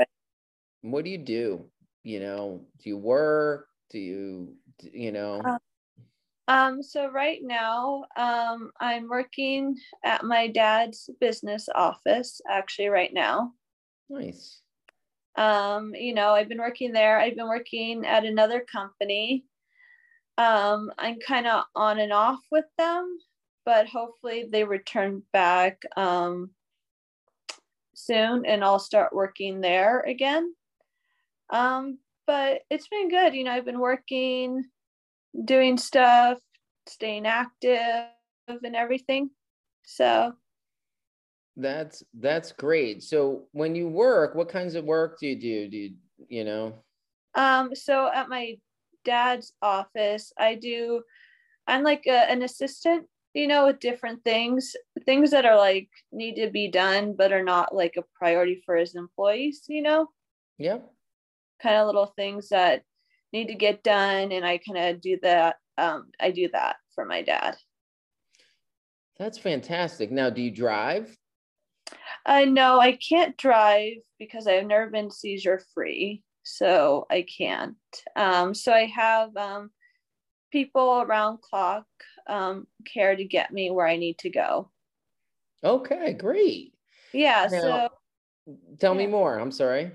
what 0.82 1.04
do 1.04 1.10
you 1.10 1.18
do? 1.18 1.66
You 2.02 2.20
know, 2.20 2.66
do 2.82 2.90
you 2.90 2.96
work? 2.96 3.68
Do 3.90 3.98
you 3.98 4.54
you 4.92 5.12
know? 5.12 5.40
Uh, 5.44 5.58
um, 6.48 6.82
so 6.82 7.08
right 7.08 7.38
now, 7.42 8.06
um, 8.16 8.72
I'm 8.80 9.08
working 9.08 9.76
at 10.04 10.24
my 10.24 10.48
dad's 10.48 11.08
business 11.20 11.68
office, 11.72 12.40
actually, 12.48 12.88
right 12.88 13.14
now. 13.14 13.52
Nice. 14.08 14.60
Um, 15.36 15.94
you 15.94 16.12
know, 16.12 16.30
I've 16.30 16.48
been 16.48 16.58
working 16.58 16.92
there. 16.92 17.20
I've 17.20 17.36
been 17.36 17.48
working 17.48 18.04
at 18.04 18.24
another 18.24 18.64
company. 18.70 19.44
Um, 20.38 20.90
I'm 20.98 21.20
kind 21.20 21.46
of 21.46 21.64
on 21.76 22.00
and 22.00 22.12
off 22.12 22.40
with 22.50 22.64
them, 22.78 23.16
but 23.64 23.88
hopefully 23.88 24.48
they 24.50 24.64
return 24.64 25.22
back 25.32 25.82
um, 25.96 26.50
soon 27.94 28.44
and 28.46 28.64
I'll 28.64 28.78
start 28.78 29.14
working 29.14 29.60
there 29.60 30.00
again. 30.00 30.54
Um, 31.50 31.98
but 32.26 32.62
it's 32.70 32.88
been 32.88 33.08
good. 33.08 33.34
You 33.34 33.44
know, 33.44 33.52
I've 33.52 33.64
been 33.64 33.80
working 33.80 34.64
doing 35.44 35.76
stuff, 35.76 36.38
staying 36.86 37.26
active 37.26 38.06
and 38.48 38.76
everything. 38.76 39.30
So 39.84 40.32
that's 41.56 42.02
that's 42.18 42.52
great. 42.52 43.02
So 43.02 43.44
when 43.52 43.74
you 43.74 43.88
work, 43.88 44.34
what 44.34 44.48
kinds 44.48 44.74
of 44.74 44.84
work 44.84 45.18
do 45.18 45.28
you 45.28 45.36
do? 45.36 45.68
Do 45.68 45.76
you 45.76 45.94
you 46.28 46.44
know? 46.44 46.84
Um 47.34 47.74
so 47.74 48.10
at 48.12 48.28
my 48.28 48.56
dad's 49.04 49.52
office, 49.62 50.32
I 50.38 50.54
do 50.54 51.02
I'm 51.66 51.82
like 51.82 52.04
a, 52.06 52.30
an 52.30 52.42
assistant, 52.42 53.06
you 53.34 53.46
know, 53.46 53.66
with 53.66 53.80
different 53.80 54.24
things, 54.24 54.74
things 55.06 55.30
that 55.30 55.44
are 55.46 55.56
like 55.56 55.88
need 56.12 56.34
to 56.36 56.50
be 56.50 56.68
done 56.68 57.14
but 57.16 57.32
are 57.32 57.44
not 57.44 57.74
like 57.74 57.96
a 57.96 58.04
priority 58.14 58.62
for 58.64 58.76
his 58.76 58.94
employees, 58.94 59.64
you 59.68 59.82
know? 59.82 60.08
Yeah. 60.58 60.78
Kind 61.62 61.76
of 61.76 61.86
little 61.86 62.12
things 62.16 62.48
that 62.48 62.82
need 63.32 63.48
to 63.48 63.54
get 63.54 63.82
done 63.82 64.32
and 64.32 64.44
I 64.44 64.58
kind 64.58 64.78
of 64.78 65.00
do 65.00 65.18
that 65.22 65.56
um 65.78 66.08
I 66.20 66.32
do 66.32 66.48
that 66.52 66.76
for 66.94 67.04
my 67.04 67.22
dad. 67.22 67.56
That's 69.18 69.38
fantastic. 69.38 70.10
Now, 70.10 70.30
do 70.30 70.40
you 70.40 70.50
drive? 70.50 71.14
I 72.24 72.46
know 72.46 72.80
I 72.80 72.92
can't 72.92 73.36
drive 73.36 73.96
because 74.18 74.46
I've 74.46 74.66
never 74.66 74.88
been 74.88 75.10
seizure 75.10 75.60
free, 75.74 76.22
so 76.42 77.06
I 77.10 77.26
can't. 77.38 77.76
Um, 78.16 78.54
so 78.54 78.72
I 78.72 78.86
have 78.86 79.36
um, 79.36 79.70
people 80.50 81.02
around 81.02 81.40
clock 81.42 81.86
um, 82.30 82.66
care 82.86 83.14
to 83.14 83.24
get 83.24 83.52
me 83.52 83.70
where 83.70 83.86
I 83.86 83.96
need 83.96 84.18
to 84.18 84.30
go. 84.30 84.70
Okay, 85.62 86.14
great. 86.14 86.72
Yeah. 87.12 87.48
Now, 87.50 87.60
so 87.60 87.88
tell 88.78 88.94
yeah. 88.94 88.98
me 88.98 89.06
more. 89.08 89.38
I'm 89.38 89.52
sorry. 89.52 89.90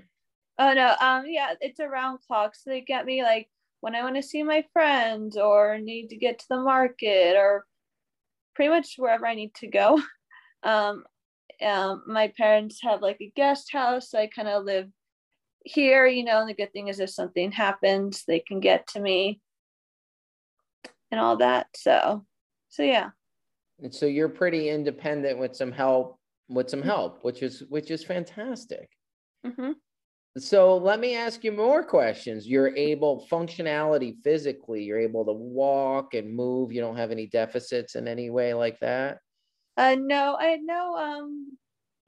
Oh 0.58 0.72
no. 0.72 0.94
Um. 1.00 1.24
Yeah. 1.26 1.54
It's 1.60 1.80
around 1.80 2.18
clock, 2.26 2.54
so 2.54 2.70
they 2.70 2.82
get 2.82 3.06
me 3.06 3.22
like 3.22 3.48
when 3.80 3.94
I 3.94 4.02
want 4.02 4.16
to 4.16 4.22
see 4.22 4.42
my 4.42 4.64
friends 4.72 5.36
or 5.36 5.78
need 5.78 6.08
to 6.08 6.16
get 6.16 6.38
to 6.38 6.46
the 6.48 6.60
market 6.60 7.36
or 7.36 7.66
pretty 8.54 8.70
much 8.70 8.94
wherever 8.96 9.26
I 9.26 9.34
need 9.34 9.54
to 9.56 9.66
go. 9.66 10.00
Um, 10.62 11.04
um, 11.64 12.02
my 12.08 12.32
parents 12.36 12.80
have 12.82 13.00
like 13.00 13.18
a 13.20 13.32
guest 13.36 13.70
house, 13.72 14.10
so 14.10 14.18
I 14.18 14.26
kind 14.26 14.48
of 14.48 14.64
live 14.64 14.88
here, 15.64 16.06
you 16.06 16.24
know. 16.24 16.40
And 16.40 16.48
the 16.48 16.54
good 16.54 16.72
thing 16.72 16.88
is, 16.88 16.98
if 16.98 17.10
something 17.10 17.52
happens, 17.52 18.24
they 18.26 18.40
can 18.40 18.58
get 18.58 18.88
to 18.88 19.00
me 19.00 19.40
and 21.10 21.20
all 21.20 21.36
that. 21.38 21.66
So, 21.76 22.24
so 22.68 22.82
yeah. 22.82 23.10
And 23.82 23.94
so 23.94 24.06
you're 24.06 24.28
pretty 24.28 24.70
independent 24.70 25.38
with 25.38 25.54
some 25.54 25.72
help, 25.72 26.18
with 26.48 26.70
some 26.70 26.82
help, 26.82 27.18
which 27.22 27.42
is 27.42 27.62
which 27.68 27.90
is 27.90 28.04
fantastic. 28.04 28.88
Mm-hmm. 29.46 29.72
So 30.38 30.76
let 30.76 31.00
me 31.00 31.16
ask 31.16 31.44
you 31.44 31.52
more 31.52 31.82
questions. 31.82 32.46
You're 32.46 32.76
able 32.76 33.26
functionality 33.30 34.16
physically, 34.22 34.84
you're 34.84 34.98
able 34.98 35.24
to 35.24 35.32
walk 35.32 36.14
and 36.14 36.34
move. 36.34 36.72
You 36.72 36.80
don't 36.80 36.96
have 36.96 37.10
any 37.10 37.26
deficits 37.26 37.94
in 37.94 38.06
any 38.06 38.28
way 38.30 38.52
like 38.52 38.78
that. 38.80 39.18
Uh, 39.76 39.96
no, 39.98 40.36
I 40.38 40.46
had 40.46 40.60
no 40.62 40.96
um 40.96 41.56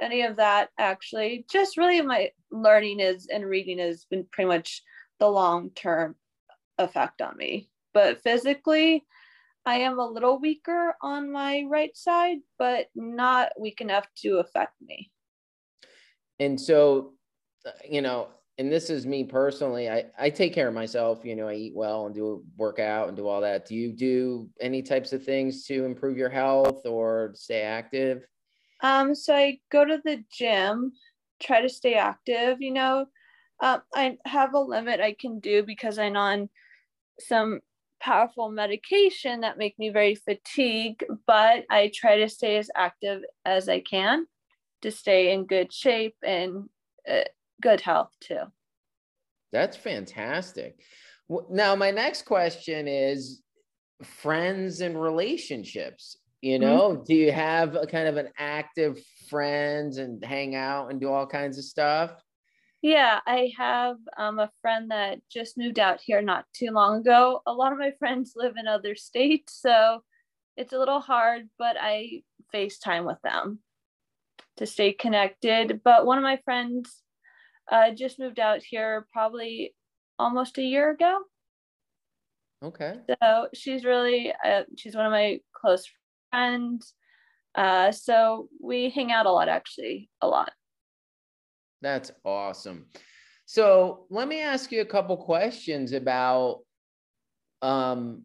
any 0.00 0.22
of 0.22 0.36
that 0.36 0.70
actually. 0.78 1.46
Just 1.50 1.76
really 1.76 2.00
my 2.00 2.30
learning 2.50 3.00
is 3.00 3.28
and 3.32 3.44
reading 3.44 3.78
has 3.78 4.04
been 4.04 4.26
pretty 4.30 4.48
much 4.48 4.82
the 5.20 5.28
long 5.28 5.70
term 5.70 6.14
effect 6.78 7.22
on 7.22 7.36
me. 7.36 7.70
But 7.98 8.22
physically, 8.22 9.04
I 9.66 9.78
am 9.78 9.98
a 9.98 10.06
little 10.06 10.38
weaker 10.38 10.94
on 11.02 11.32
my 11.32 11.64
right 11.68 11.96
side, 11.96 12.36
but 12.56 12.86
not 12.94 13.50
weak 13.58 13.80
enough 13.80 14.06
to 14.18 14.38
affect 14.38 14.74
me. 14.80 15.10
And 16.38 16.60
so, 16.60 17.14
uh, 17.66 17.72
you 17.84 18.00
know, 18.00 18.28
and 18.56 18.70
this 18.70 18.88
is 18.88 19.04
me 19.04 19.24
personally, 19.24 19.90
I, 19.90 20.04
I 20.16 20.30
take 20.30 20.54
care 20.54 20.68
of 20.68 20.74
myself, 20.74 21.24
you 21.24 21.34
know, 21.34 21.48
I 21.48 21.54
eat 21.54 21.74
well 21.74 22.06
and 22.06 22.14
do 22.14 22.44
work 22.56 22.78
out 22.78 23.08
and 23.08 23.16
do 23.16 23.26
all 23.26 23.40
that. 23.40 23.66
Do 23.66 23.74
you 23.74 23.92
do 23.92 24.48
any 24.60 24.80
types 24.80 25.12
of 25.12 25.24
things 25.24 25.64
to 25.64 25.84
improve 25.84 26.16
your 26.16 26.30
health 26.30 26.86
or 26.86 27.32
stay 27.34 27.62
active? 27.62 28.22
Um, 28.80 29.12
so 29.12 29.34
I 29.34 29.58
go 29.72 29.84
to 29.84 30.00
the 30.04 30.22
gym, 30.30 30.92
try 31.42 31.62
to 31.62 31.68
stay 31.68 31.94
active, 31.94 32.58
you 32.60 32.70
know. 32.70 33.06
Um, 33.58 33.82
I 33.92 34.18
have 34.24 34.54
a 34.54 34.60
limit 34.60 35.00
I 35.00 35.16
can 35.20 35.40
do 35.40 35.64
because 35.64 35.98
I'm 35.98 36.16
on 36.16 36.48
some 37.20 37.60
powerful 38.00 38.50
medication 38.50 39.40
that 39.40 39.58
make 39.58 39.78
me 39.78 39.90
very 39.90 40.14
fatigued, 40.14 41.04
but 41.26 41.64
I 41.70 41.90
try 41.94 42.18
to 42.18 42.28
stay 42.28 42.56
as 42.56 42.70
active 42.74 43.22
as 43.44 43.68
I 43.68 43.80
can 43.80 44.26
to 44.82 44.90
stay 44.90 45.32
in 45.32 45.46
good 45.46 45.72
shape 45.72 46.16
and 46.22 46.68
uh, 47.08 47.24
good 47.60 47.80
health 47.80 48.10
too. 48.20 48.42
That's 49.52 49.76
fantastic. 49.76 50.78
Now, 51.50 51.74
my 51.74 51.90
next 51.90 52.22
question 52.22 52.86
is 52.88 53.42
friends 54.02 54.80
and 54.80 55.00
relationships. 55.00 56.16
You 56.40 56.58
mm-hmm. 56.58 56.64
know, 56.64 56.90
mm-hmm. 56.90 57.02
do 57.04 57.14
you 57.14 57.32
have 57.32 57.74
a 57.74 57.86
kind 57.86 58.08
of 58.08 58.16
an 58.16 58.28
active 58.38 58.98
friends 59.28 59.98
and 59.98 60.24
hang 60.24 60.54
out 60.54 60.90
and 60.90 61.00
do 61.00 61.10
all 61.10 61.26
kinds 61.26 61.58
of 61.58 61.64
stuff? 61.64 62.12
Yeah, 62.80 63.20
I 63.26 63.52
have 63.56 63.96
um, 64.16 64.38
a 64.38 64.50
friend 64.60 64.90
that 64.90 65.18
just 65.28 65.58
moved 65.58 65.78
out 65.78 66.00
here 66.00 66.22
not 66.22 66.44
too 66.52 66.70
long 66.70 67.00
ago. 67.00 67.42
A 67.46 67.52
lot 67.52 67.72
of 67.72 67.78
my 67.78 67.90
friends 67.98 68.34
live 68.36 68.54
in 68.56 68.68
other 68.68 68.94
states, 68.94 69.58
so 69.60 70.02
it's 70.56 70.72
a 70.72 70.78
little 70.78 71.00
hard, 71.00 71.48
but 71.58 71.76
I 71.78 72.22
FaceTime 72.54 73.06
with 73.06 73.20
them 73.22 73.60
to 74.56 74.66
stay 74.66 74.92
connected. 74.92 75.80
But 75.84 76.06
one 76.06 76.18
of 76.18 76.24
my 76.24 76.38
friends 76.44 77.02
uh, 77.70 77.90
just 77.92 78.18
moved 78.18 78.38
out 78.38 78.62
here 78.62 79.06
probably 79.12 79.74
almost 80.18 80.58
a 80.58 80.62
year 80.62 80.90
ago. 80.90 81.20
Okay. 82.62 82.94
So 83.22 83.48
she's 83.54 83.84
really, 83.84 84.32
uh, 84.44 84.62
she's 84.76 84.96
one 84.96 85.06
of 85.06 85.12
my 85.12 85.38
close 85.54 85.88
friends. 86.30 86.94
Uh, 87.54 87.92
so 87.92 88.48
we 88.60 88.90
hang 88.90 89.12
out 89.12 89.26
a 89.26 89.32
lot, 89.32 89.48
actually, 89.48 90.10
a 90.20 90.28
lot. 90.28 90.52
That's 91.82 92.10
awesome. 92.24 92.86
So 93.46 94.06
let 94.10 94.28
me 94.28 94.40
ask 94.40 94.70
you 94.72 94.80
a 94.80 94.86
couple 94.86 95.16
questions 95.16 95.92
about 95.92 96.60
um 97.62 98.24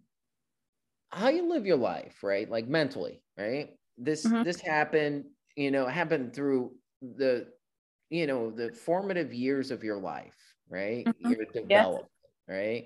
how 1.09 1.29
you 1.29 1.49
live 1.49 1.65
your 1.65 1.77
life, 1.77 2.23
right? 2.23 2.49
Like 2.49 2.67
mentally, 2.67 3.21
right? 3.37 3.69
This 3.97 4.25
mm-hmm. 4.25 4.43
this 4.43 4.59
happened, 4.59 5.25
you 5.55 5.71
know, 5.71 5.87
happened 5.87 6.33
through 6.33 6.73
the 7.01 7.47
you 8.09 8.27
know, 8.27 8.51
the 8.51 8.71
formative 8.71 9.33
years 9.33 9.71
of 9.71 9.83
your 9.83 9.97
life, 9.97 10.37
right? 10.69 11.05
Mm-hmm. 11.05 11.31
Your 11.31 11.45
development, 11.45 12.05
yeah. 12.47 12.55
right? 12.55 12.85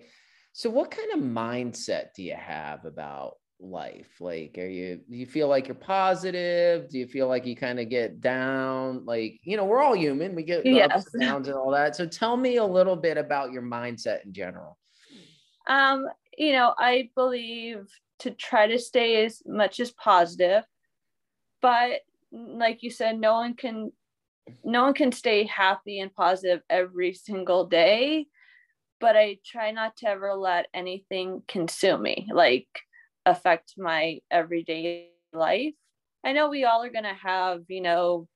So 0.54 0.70
what 0.70 0.90
kind 0.90 1.12
of 1.14 1.20
mindset 1.20 2.14
do 2.16 2.24
you 2.24 2.36
have 2.36 2.86
about 2.86 3.36
life? 3.60 4.10
Like, 4.20 4.58
are 4.58 4.68
you, 4.68 5.02
do 5.10 5.16
you 5.16 5.26
feel 5.26 5.48
like 5.48 5.68
you're 5.68 5.76
positive? 5.76 6.90
Do 6.90 7.00
you 7.00 7.08
feel 7.08 7.28
like 7.28 7.46
you 7.46 7.56
kind 7.56 7.80
of 7.80 7.90
get 7.90 8.22
down? 8.22 9.06
Like, 9.06 9.40
you 9.44 9.58
know, 9.58 9.66
we're 9.66 9.82
all 9.82 9.96
human, 9.96 10.36
we 10.36 10.44
get 10.44 10.66
yes. 10.66 10.90
ups 10.92 11.14
and 11.14 11.22
downs 11.24 11.48
and 11.48 11.58
all 11.58 11.72
that. 11.72 11.96
So 11.96 12.06
tell 12.06 12.38
me 12.38 12.58
a 12.58 12.66
little 12.66 12.96
bit 12.96 13.18
about 13.18 13.52
your 13.52 13.64
mindset 13.64 14.26
in 14.26 14.34
general. 14.34 14.78
Um, 15.68 16.08
you 16.38 16.54
know, 16.54 16.74
I 16.78 17.10
believe 17.16 17.88
to 18.20 18.32
try 18.32 18.68
to 18.68 18.80
stay 18.80 19.26
as 19.26 19.42
much 19.46 19.80
as 19.80 19.92
positive, 19.92 20.64
but 21.62 22.02
like 22.32 22.84
you 22.84 22.90
said, 22.90 23.20
no 23.20 23.34
one 23.34 23.54
can 23.54 23.92
no 24.64 24.84
one 24.84 24.94
can 24.94 25.12
stay 25.12 25.46
happy 25.46 26.00
and 26.00 26.14
positive 26.14 26.62
every 26.70 27.14
single 27.14 27.66
day 27.66 28.26
but 29.00 29.16
i 29.16 29.38
try 29.46 29.72
not 29.72 29.96
to 29.98 30.08
ever 30.08 30.34
let 30.34 30.68
anything 30.74 31.42
consume 31.48 32.02
me 32.02 32.28
like 32.34 32.68
affect 33.28 33.76
my 33.78 34.22
everyday 34.32 35.12
life. 35.34 35.76
I 36.26 36.34
know 36.34 36.50
we 36.50 36.66
all 36.66 36.84
are 36.84 36.92
going 36.92 37.06
to 37.06 37.14
have, 37.16 37.64
you 37.70 37.82
know, 37.82 38.30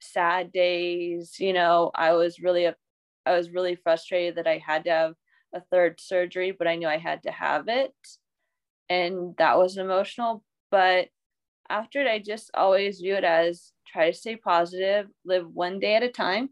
sad 0.00 0.52
days, 0.52 1.36
you 1.40 1.52
know, 1.54 1.90
I 1.94 2.12
was 2.14 2.40
really 2.40 2.68
I 3.26 3.32
was 3.36 3.50
really 3.52 3.76
frustrated 3.76 4.36
that 4.36 4.46
I 4.46 4.58
had 4.58 4.84
to 4.84 4.90
have 4.90 5.14
a 5.54 5.60
third 5.72 6.00
surgery, 6.00 6.52
but 6.52 6.68
I 6.68 6.76
knew 6.76 6.88
I 6.88 6.98
had 6.98 7.22
to 7.24 7.32
have 7.32 7.68
it. 7.68 7.94
And 8.88 9.36
that 9.38 9.58
was 9.58 9.76
emotional, 9.78 10.44
but 10.70 11.08
after 11.70 12.02
it 12.02 12.08
I 12.08 12.20
just 12.20 12.50
always 12.54 13.00
view 13.00 13.16
it 13.16 13.24
as 13.24 13.72
try 13.88 14.10
to 14.10 14.16
stay 14.16 14.36
positive, 14.36 15.08
live 15.24 15.48
one 15.48 15.80
day 15.80 15.96
at 15.96 16.04
a 16.04 16.10
time 16.10 16.50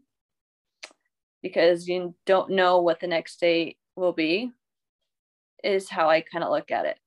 because 1.41 1.87
you 1.87 2.15
don't 2.25 2.51
know 2.51 2.81
what 2.81 2.99
the 2.99 3.07
next 3.07 3.39
day 3.39 3.77
will 3.95 4.13
be 4.13 4.51
is 5.63 5.89
how 5.89 6.09
I 6.09 6.21
kind 6.21 6.43
of 6.43 6.51
look 6.51 6.71
at 6.71 6.85
it. 6.85 6.97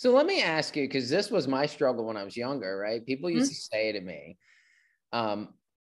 So 0.00 0.12
let 0.12 0.24
me 0.24 0.40
ask 0.40 0.76
you, 0.76 0.84
because 0.84 1.10
this 1.10 1.30
was 1.30 1.46
my 1.46 1.66
struggle 1.66 2.06
when 2.06 2.16
I 2.16 2.24
was 2.24 2.34
younger, 2.34 2.78
right? 2.78 3.04
People 3.04 3.28
used 3.28 3.50
mm-hmm. 3.50 3.54
to 3.54 3.60
say 3.60 3.92
to 3.92 4.00
me, 4.00 4.38
um, 5.12 5.50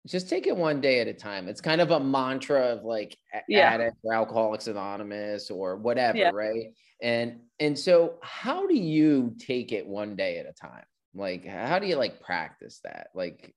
just 0.09 0.29
take 0.29 0.49
it 0.49 0.57
one 0.57 0.81
day 0.81 0.99
at 0.99 1.07
a 1.07 1.15
time. 1.15 1.47
It's 1.47 1.61
kind 1.61 1.81
of 1.81 1.93
a 1.93 2.01
mantra 2.01 2.63
of 2.63 2.83
like 2.83 3.17
yeah. 3.47 3.61
addict 3.61 3.99
or 4.03 4.13
alcoholics 4.13 4.67
anonymous 4.67 5.53
or 5.53 5.77
whatever, 5.77 6.19
yeah. 6.19 6.31
right? 6.35 6.73
And 7.01 7.43
and 7.61 7.79
so 7.79 8.15
how 8.23 8.67
do 8.67 8.75
you 8.75 9.37
take 9.39 9.71
it 9.71 9.87
one 9.87 10.17
day 10.17 10.39
at 10.39 10.47
a 10.47 10.53
time? 10.53 10.83
Like 11.15 11.47
how 11.47 11.79
do 11.79 11.87
you 11.87 11.95
like 11.95 12.21
practice 12.21 12.81
that? 12.83 13.11
Like 13.15 13.55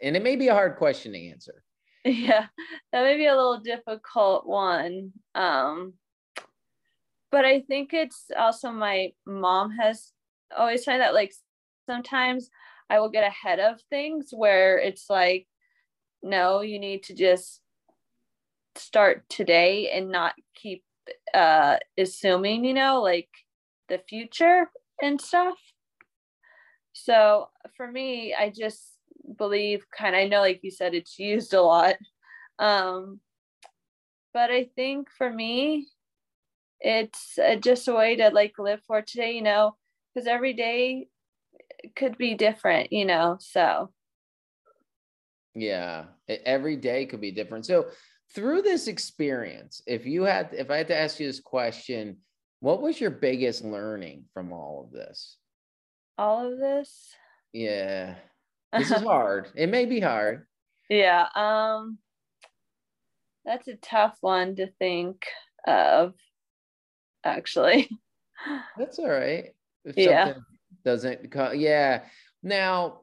and 0.00 0.14
it 0.14 0.22
may 0.22 0.36
be 0.36 0.46
a 0.46 0.54
hard 0.54 0.76
question 0.76 1.14
to 1.14 1.28
answer. 1.30 1.64
Yeah, 2.04 2.46
that 2.92 3.02
may 3.02 3.16
be 3.16 3.26
a 3.26 3.34
little 3.34 3.58
difficult 3.58 4.46
one. 4.46 5.12
Um 5.34 5.94
but 7.30 7.44
I 7.44 7.60
think 7.60 7.92
it's 7.92 8.30
also 8.36 8.70
my 8.70 9.12
mom 9.26 9.70
has 9.72 10.12
always 10.56 10.84
said 10.84 10.98
that 10.98 11.14
like 11.14 11.32
sometimes 11.86 12.50
I 12.88 13.00
will 13.00 13.10
get 13.10 13.24
ahead 13.24 13.60
of 13.60 13.80
things 13.90 14.30
where 14.32 14.78
it's 14.78 15.08
like, 15.08 15.46
no, 16.22 16.60
you 16.60 16.78
need 16.78 17.04
to 17.04 17.14
just 17.14 17.60
start 18.76 19.28
today 19.28 19.90
and 19.90 20.10
not 20.10 20.34
keep 20.54 20.84
uh 21.34 21.76
assuming, 21.98 22.64
you 22.64 22.74
know, 22.74 23.00
like 23.02 23.28
the 23.88 23.98
future 24.08 24.70
and 25.02 25.20
stuff. 25.20 25.58
So 26.92 27.48
for 27.76 27.90
me, 27.90 28.34
I 28.34 28.50
just 28.50 28.94
believe 29.38 29.86
kind 29.96 30.14
of 30.14 30.20
I 30.20 30.28
know 30.28 30.40
like 30.40 30.60
you 30.62 30.70
said 30.70 30.94
it's 30.94 31.18
used 31.18 31.54
a 31.54 31.62
lot. 31.62 31.96
Um 32.58 33.20
but 34.32 34.50
I 34.50 34.64
think 34.76 35.08
for 35.10 35.30
me 35.30 35.88
it's 36.80 37.38
uh, 37.38 37.56
just 37.56 37.88
a 37.88 37.94
way 37.94 38.16
to 38.16 38.30
like 38.30 38.58
live 38.58 38.80
for 38.86 39.02
today 39.02 39.32
you 39.32 39.42
know 39.42 39.76
because 40.14 40.26
every 40.26 40.54
day 40.54 41.08
could 41.96 42.16
be 42.18 42.34
different 42.34 42.92
you 42.92 43.04
know 43.04 43.36
so 43.40 43.90
Yeah, 45.54 46.04
every 46.28 46.76
day 46.76 47.06
could 47.06 47.20
be 47.20 47.32
different. 47.32 47.66
So 47.66 47.86
through 48.34 48.62
this 48.62 48.86
experience, 48.86 49.82
if 49.86 50.06
you 50.06 50.22
had, 50.22 50.50
if 50.52 50.70
I 50.70 50.76
had 50.78 50.88
to 50.88 50.96
ask 50.96 51.18
you 51.18 51.26
this 51.26 51.40
question, 51.40 52.18
what 52.60 52.80
was 52.80 53.00
your 53.00 53.10
biggest 53.10 53.64
learning 53.64 54.26
from 54.32 54.52
all 54.52 54.84
of 54.84 54.92
this? 54.92 55.36
All 56.16 56.52
of 56.52 56.58
this? 56.58 57.14
Yeah. 57.52 58.14
This 58.72 58.92
is 58.92 59.02
hard. 59.02 59.50
It 59.56 59.68
may 59.68 59.84
be 59.84 59.98
hard. 59.98 60.46
Yeah. 60.88 61.26
Um 61.34 61.98
that's 63.44 63.66
a 63.66 63.74
tough 63.74 64.16
one 64.20 64.54
to 64.56 64.68
think 64.78 65.26
of 65.66 66.14
actually. 67.24 67.88
That's 68.78 68.98
all 68.98 69.10
right. 69.10 69.50
If 69.84 69.96
yeah. 69.96 70.34
doesn't 70.84 71.34
yeah. 71.54 72.02
Now 72.42 73.00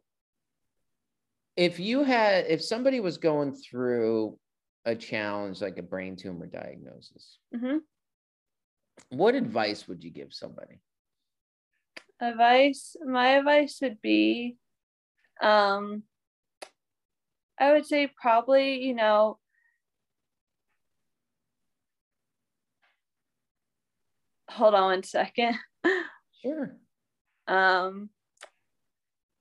if 1.55 1.79
you 1.79 2.03
had 2.03 2.45
if 2.47 2.63
somebody 2.63 2.99
was 2.99 3.17
going 3.17 3.53
through 3.53 4.37
a 4.85 4.95
challenge 4.95 5.61
like 5.61 5.77
a 5.77 5.83
brain 5.83 6.15
tumor 6.15 6.45
diagnosis, 6.45 7.39
mm-hmm. 7.53 7.77
what 9.09 9.35
advice 9.35 9.87
would 9.87 10.03
you 10.03 10.11
give 10.11 10.33
somebody? 10.33 10.79
Advice, 12.21 12.95
my 13.05 13.29
advice 13.37 13.79
would 13.81 14.01
be 14.01 14.57
um 15.41 16.03
I 17.59 17.73
would 17.73 17.85
say 17.85 18.11
probably, 18.21 18.83
you 18.83 18.93
know, 18.93 19.39
hold 24.57 24.73
on 24.73 24.83
one 24.83 25.03
second. 25.03 25.55
Sure. 26.43 26.75
Um 27.47 28.09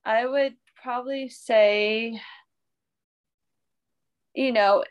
I 0.04 0.26
would 0.26 0.54
probably 0.82 1.28
say 1.28 2.20
you 4.34 4.52
know, 4.52 4.84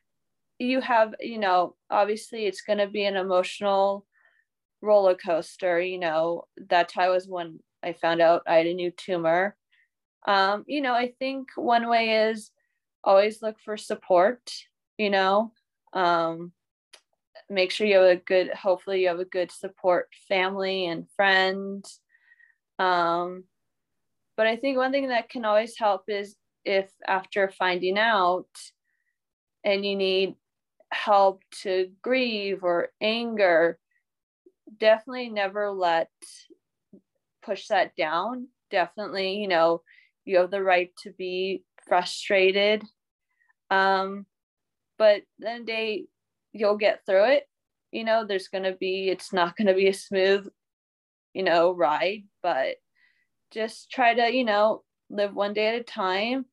you 0.59 0.81
have, 0.81 1.13
you 1.19 1.37
know, 1.37 1.75
obviously 1.89 2.45
it's 2.45 2.61
going 2.61 2.79
to 2.79 2.87
be 2.87 3.05
an 3.05 3.15
emotional 3.15 4.05
roller 4.81 5.15
coaster, 5.15 5.79
you 5.79 5.99
know. 5.99 6.45
That 6.69 6.89
time 6.89 7.11
was 7.11 7.27
when 7.27 7.59
I 7.83 7.93
found 7.93 8.21
out 8.21 8.41
I 8.47 8.55
had 8.55 8.65
a 8.65 8.73
new 8.73 8.91
tumor. 8.91 9.55
Um, 10.27 10.63
you 10.67 10.81
know, 10.81 10.93
I 10.93 11.13
think 11.19 11.49
one 11.55 11.87
way 11.87 12.29
is 12.29 12.49
always 13.03 13.41
look 13.41 13.57
for 13.63 13.77
support, 13.77 14.41
you 14.97 15.11
know. 15.11 15.51
Um, 15.93 16.51
make 17.49 17.71
sure 17.71 17.87
you 17.87 17.97
have 17.97 18.05
a 18.05 18.15
good, 18.15 18.51
hopefully, 18.53 19.01
you 19.01 19.07
have 19.07 19.19
a 19.19 19.25
good 19.25 19.51
support 19.51 20.09
family 20.27 20.85
and 20.87 21.07
friends. 21.15 21.99
Um, 22.79 23.45
but 24.37 24.47
I 24.47 24.55
think 24.55 24.77
one 24.77 24.91
thing 24.91 25.09
that 25.09 25.29
can 25.29 25.45
always 25.45 25.77
help 25.77 26.03
is 26.07 26.35
if 26.65 26.89
after 27.07 27.51
finding 27.57 27.97
out 27.97 28.47
and 29.63 29.85
you 29.85 29.95
need 29.95 30.35
help 30.91 31.43
to 31.63 31.89
grieve 32.01 32.63
or 32.63 32.89
anger, 33.01 33.79
definitely 34.77 35.29
never 35.29 35.71
let 35.71 36.09
push 37.43 37.67
that 37.67 37.95
down. 37.95 38.47
Definitely, 38.71 39.35
you 39.35 39.47
know, 39.47 39.81
you 40.25 40.37
have 40.37 40.51
the 40.51 40.63
right 40.63 40.91
to 41.03 41.11
be 41.11 41.63
frustrated. 41.87 42.83
Um, 43.69 44.25
but 44.97 45.21
then 45.39 45.65
they 45.65 46.05
you'll 46.55 46.77
get 46.77 47.05
through 47.05 47.25
it. 47.25 47.43
You 47.91 48.03
know, 48.03 48.25
there's 48.25 48.47
gonna 48.47 48.75
be 48.75 49.09
it's 49.09 49.33
not 49.33 49.55
gonna 49.57 49.73
be 49.73 49.87
a 49.87 49.93
smooth, 49.93 50.47
you 51.33 51.43
know, 51.43 51.71
ride, 51.71 52.23
but 52.41 52.77
just 53.51 53.91
try 53.91 54.13
to, 54.13 54.33
you 54.33 54.45
know, 54.45 54.83
live 55.09 55.35
one 55.35 55.53
day 55.53 55.67
at 55.67 55.81
a 55.81 55.83
time. 55.83 56.45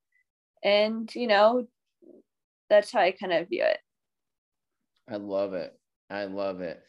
And, 0.62 1.12
you 1.14 1.26
know, 1.26 1.66
that's 2.68 2.92
how 2.92 3.00
I 3.00 3.12
kind 3.12 3.32
of 3.32 3.48
view 3.48 3.64
it. 3.64 3.78
I 5.10 5.16
love 5.16 5.54
it. 5.54 5.72
I 6.10 6.24
love 6.24 6.60
it. 6.60 6.82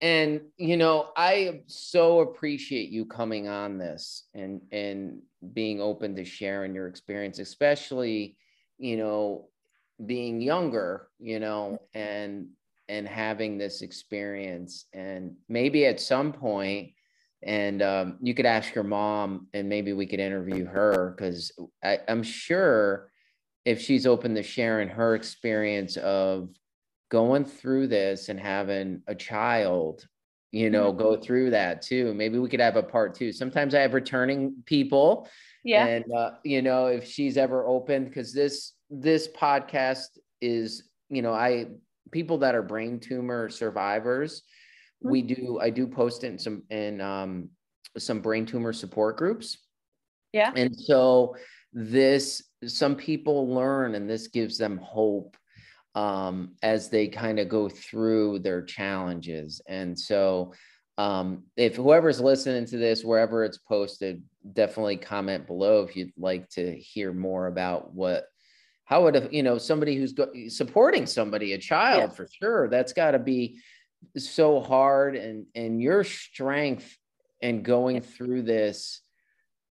And 0.00 0.40
you 0.56 0.76
know, 0.76 1.10
I 1.16 1.62
so 1.68 2.20
appreciate 2.20 2.90
you 2.90 3.06
coming 3.06 3.46
on 3.46 3.78
this 3.78 4.24
and 4.34 4.60
and 4.72 5.20
being 5.52 5.80
open 5.80 6.16
to 6.16 6.24
sharing 6.24 6.74
your 6.74 6.88
experience, 6.88 7.38
especially, 7.38 8.36
you 8.78 8.96
know, 8.96 9.48
being 10.06 10.40
younger, 10.40 11.08
you 11.18 11.40
know, 11.40 11.78
and 11.94 12.48
and 12.88 13.08
having 13.08 13.58
this 13.58 13.82
experience. 13.82 14.86
And 14.92 15.36
maybe 15.48 15.86
at 15.86 16.00
some 16.00 16.32
point 16.32 16.90
and 17.44 17.82
um, 17.82 18.18
you 18.22 18.34
could 18.34 18.46
ask 18.46 18.74
your 18.74 18.84
mom 18.84 19.48
and 19.52 19.68
maybe 19.68 19.92
we 19.92 20.06
could 20.06 20.20
interview 20.20 20.64
her 20.64 21.12
because 21.16 21.50
i'm 22.08 22.22
sure 22.22 23.10
if 23.64 23.80
she's 23.80 24.06
open 24.06 24.34
to 24.36 24.44
sharing 24.44 24.88
her 24.88 25.16
experience 25.16 25.96
of 25.96 26.50
going 27.10 27.44
through 27.44 27.88
this 27.88 28.28
and 28.28 28.38
having 28.38 29.02
a 29.08 29.14
child 29.14 30.06
you 30.52 30.70
know 30.70 30.90
mm-hmm. 30.90 30.98
go 30.98 31.16
through 31.16 31.50
that 31.50 31.82
too. 31.82 32.14
Maybe 32.14 32.38
we 32.38 32.48
could 32.48 32.60
have 32.60 32.76
a 32.76 32.82
part 32.82 33.14
two. 33.14 33.32
Sometimes 33.32 33.74
i 33.74 33.80
have 33.80 33.94
returning 33.94 34.54
people 34.66 35.28
yeah. 35.64 35.86
and 35.86 36.04
uh, 36.12 36.32
you 36.44 36.62
know 36.62 36.86
if 36.86 37.06
she's 37.06 37.36
ever 37.36 37.66
open 37.66 38.04
because 38.04 38.32
this 38.32 38.74
this 38.92 39.28
podcast 39.28 40.18
is 40.40 40.84
you 41.08 41.22
know 41.22 41.32
i 41.32 41.66
people 42.10 42.38
that 42.38 42.54
are 42.54 42.62
brain 42.62 43.00
tumor 43.00 43.48
survivors 43.48 44.42
we 45.00 45.22
do 45.22 45.58
i 45.60 45.70
do 45.70 45.86
post 45.86 46.22
in 46.22 46.38
some 46.38 46.62
in 46.70 47.00
um, 47.00 47.48
some 47.98 48.20
brain 48.20 48.46
tumor 48.46 48.72
support 48.72 49.16
groups. 49.16 49.58
Yeah. 50.32 50.52
And 50.56 50.74
so 50.78 51.36
this 51.72 52.42
some 52.66 52.96
people 52.96 53.48
learn 53.48 53.94
and 53.94 54.08
this 54.08 54.28
gives 54.28 54.58
them 54.58 54.78
hope 54.78 55.36
um, 55.94 56.54
as 56.62 56.88
they 56.88 57.08
kind 57.08 57.38
of 57.38 57.48
go 57.48 57.68
through 57.68 58.38
their 58.38 58.62
challenges. 58.62 59.60
And 59.66 59.98
so 59.98 60.52
um, 60.98 61.44
if 61.56 61.76
whoever's 61.76 62.20
listening 62.20 62.66
to 62.66 62.78
this 62.78 63.04
wherever 63.04 63.44
it's 63.44 63.58
posted 63.58 64.22
definitely 64.52 64.96
comment 64.96 65.46
below 65.46 65.82
if 65.82 65.96
you'd 65.96 66.12
like 66.18 66.48
to 66.50 66.76
hear 66.76 67.12
more 67.12 67.46
about 67.46 67.94
what 67.94 68.26
how 68.84 69.04
would 69.04 69.16
a, 69.16 69.28
you 69.30 69.42
know 69.42 69.58
somebody 69.58 69.96
who's 69.96 70.12
go, 70.12 70.28
supporting 70.48 71.06
somebody 71.06 71.52
a 71.52 71.58
child 71.58 72.10
yeah. 72.10 72.16
for 72.16 72.26
sure 72.40 72.68
that's 72.68 72.92
got 72.92 73.12
to 73.12 73.18
be 73.18 73.60
so 74.16 74.60
hard 74.60 75.16
and 75.16 75.46
and 75.54 75.80
your 75.80 76.04
strength 76.04 76.96
and 77.40 77.64
going 77.64 78.00
through 78.00 78.42
this 78.42 79.00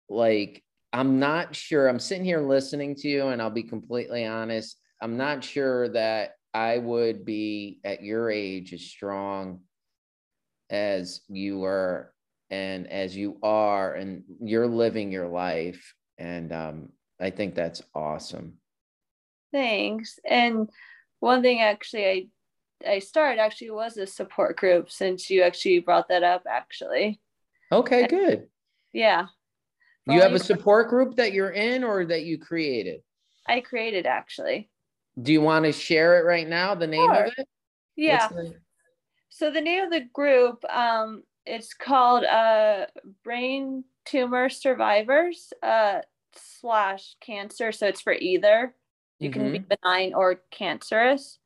like 0.10 0.64
i'm 0.94 1.20
not 1.20 1.56
sure 1.56 1.88
i'm 1.88 2.00
sitting 2.00 2.26
here 2.26 2.42
listening 2.42 2.96
to 2.96 3.08
you 3.08 3.28
and 3.28 3.42
i'll 3.42 3.50
be 3.50 3.64
completely 3.64 4.26
honest 4.26 4.78
i'm 5.02 5.18
not 5.18 5.44
sure 5.44 5.90
that 5.90 6.36
i 6.54 6.78
would 6.78 7.26
be 7.26 7.80
at 7.84 8.04
your 8.04 8.30
age 8.30 8.74
as 8.74 8.82
strong 8.82 9.60
as 10.70 11.22
you 11.28 11.60
were 11.60 12.14
and 12.50 12.90
as 12.90 13.16
you 13.16 13.38
are 13.44 13.94
and 13.94 14.24
you're 14.42 14.68
living 14.68 15.12
your 15.12 15.28
life 15.28 15.94
and 16.18 16.52
um, 16.54 16.90
i 17.20 17.30
think 17.30 17.54
that's 17.56 17.82
awesome 17.94 18.54
thanks 19.52 20.20
and 20.30 20.70
one 21.20 21.42
thing 21.42 21.62
actually 21.62 22.06
i 22.06 22.28
I 22.88 23.00
started 23.00 23.40
actually 23.40 23.72
was 23.72 23.98
a 23.98 24.08
support 24.08 24.58
group 24.58 24.92
since 24.92 25.30
you 25.30 25.44
actually 25.44 25.80
brought 25.80 26.08
that 26.10 26.24
up 26.24 26.44
actually. 26.50 27.20
Okay, 27.72 28.08
good. 28.08 28.48
Yeah. 28.94 29.28
You 30.08 30.20
have 30.22 30.34
a 30.34 30.40
support 30.40 30.90
group 30.90 31.16
that 31.18 31.32
you're 31.32 31.52
in 31.52 31.84
or 31.84 32.06
that 32.06 32.24
you 32.24 32.38
created? 32.38 33.02
I 33.48 33.62
created 33.62 34.06
actually. 34.06 34.70
Do 35.22 35.32
you 35.32 35.42
want 35.42 35.66
to 35.66 35.72
share 35.72 36.20
it 36.20 36.26
right 36.26 36.48
now? 36.48 36.76
The 36.76 36.88
name 36.88 37.14
sure. 37.14 37.26
of 37.26 37.34
it? 37.38 37.48
Yeah. 37.96 38.28
The... 38.28 38.56
So 39.30 39.52
the 39.52 39.62
name 39.62 39.84
of 39.86 39.92
the 39.92 40.06
group, 40.14 40.64
um, 40.70 41.24
it's 41.46 41.74
called 41.74 42.24
uh, 42.24 42.88
Brain 43.24 43.84
Tumor 44.06 44.50
Survivors 44.50 45.54
uh, 45.62 46.00
slash 46.36 47.16
Cancer. 47.22 47.72
So 47.72 47.88
it's 47.88 48.02
for 48.02 48.14
either. 48.14 48.76
You 49.22 49.30
mm-hmm. 49.30 49.40
can 49.40 49.52
be 49.52 49.60
mm-hmm. 49.60 49.74
benign 49.84 50.14
or 50.14 50.42
cancerous. 50.50 51.38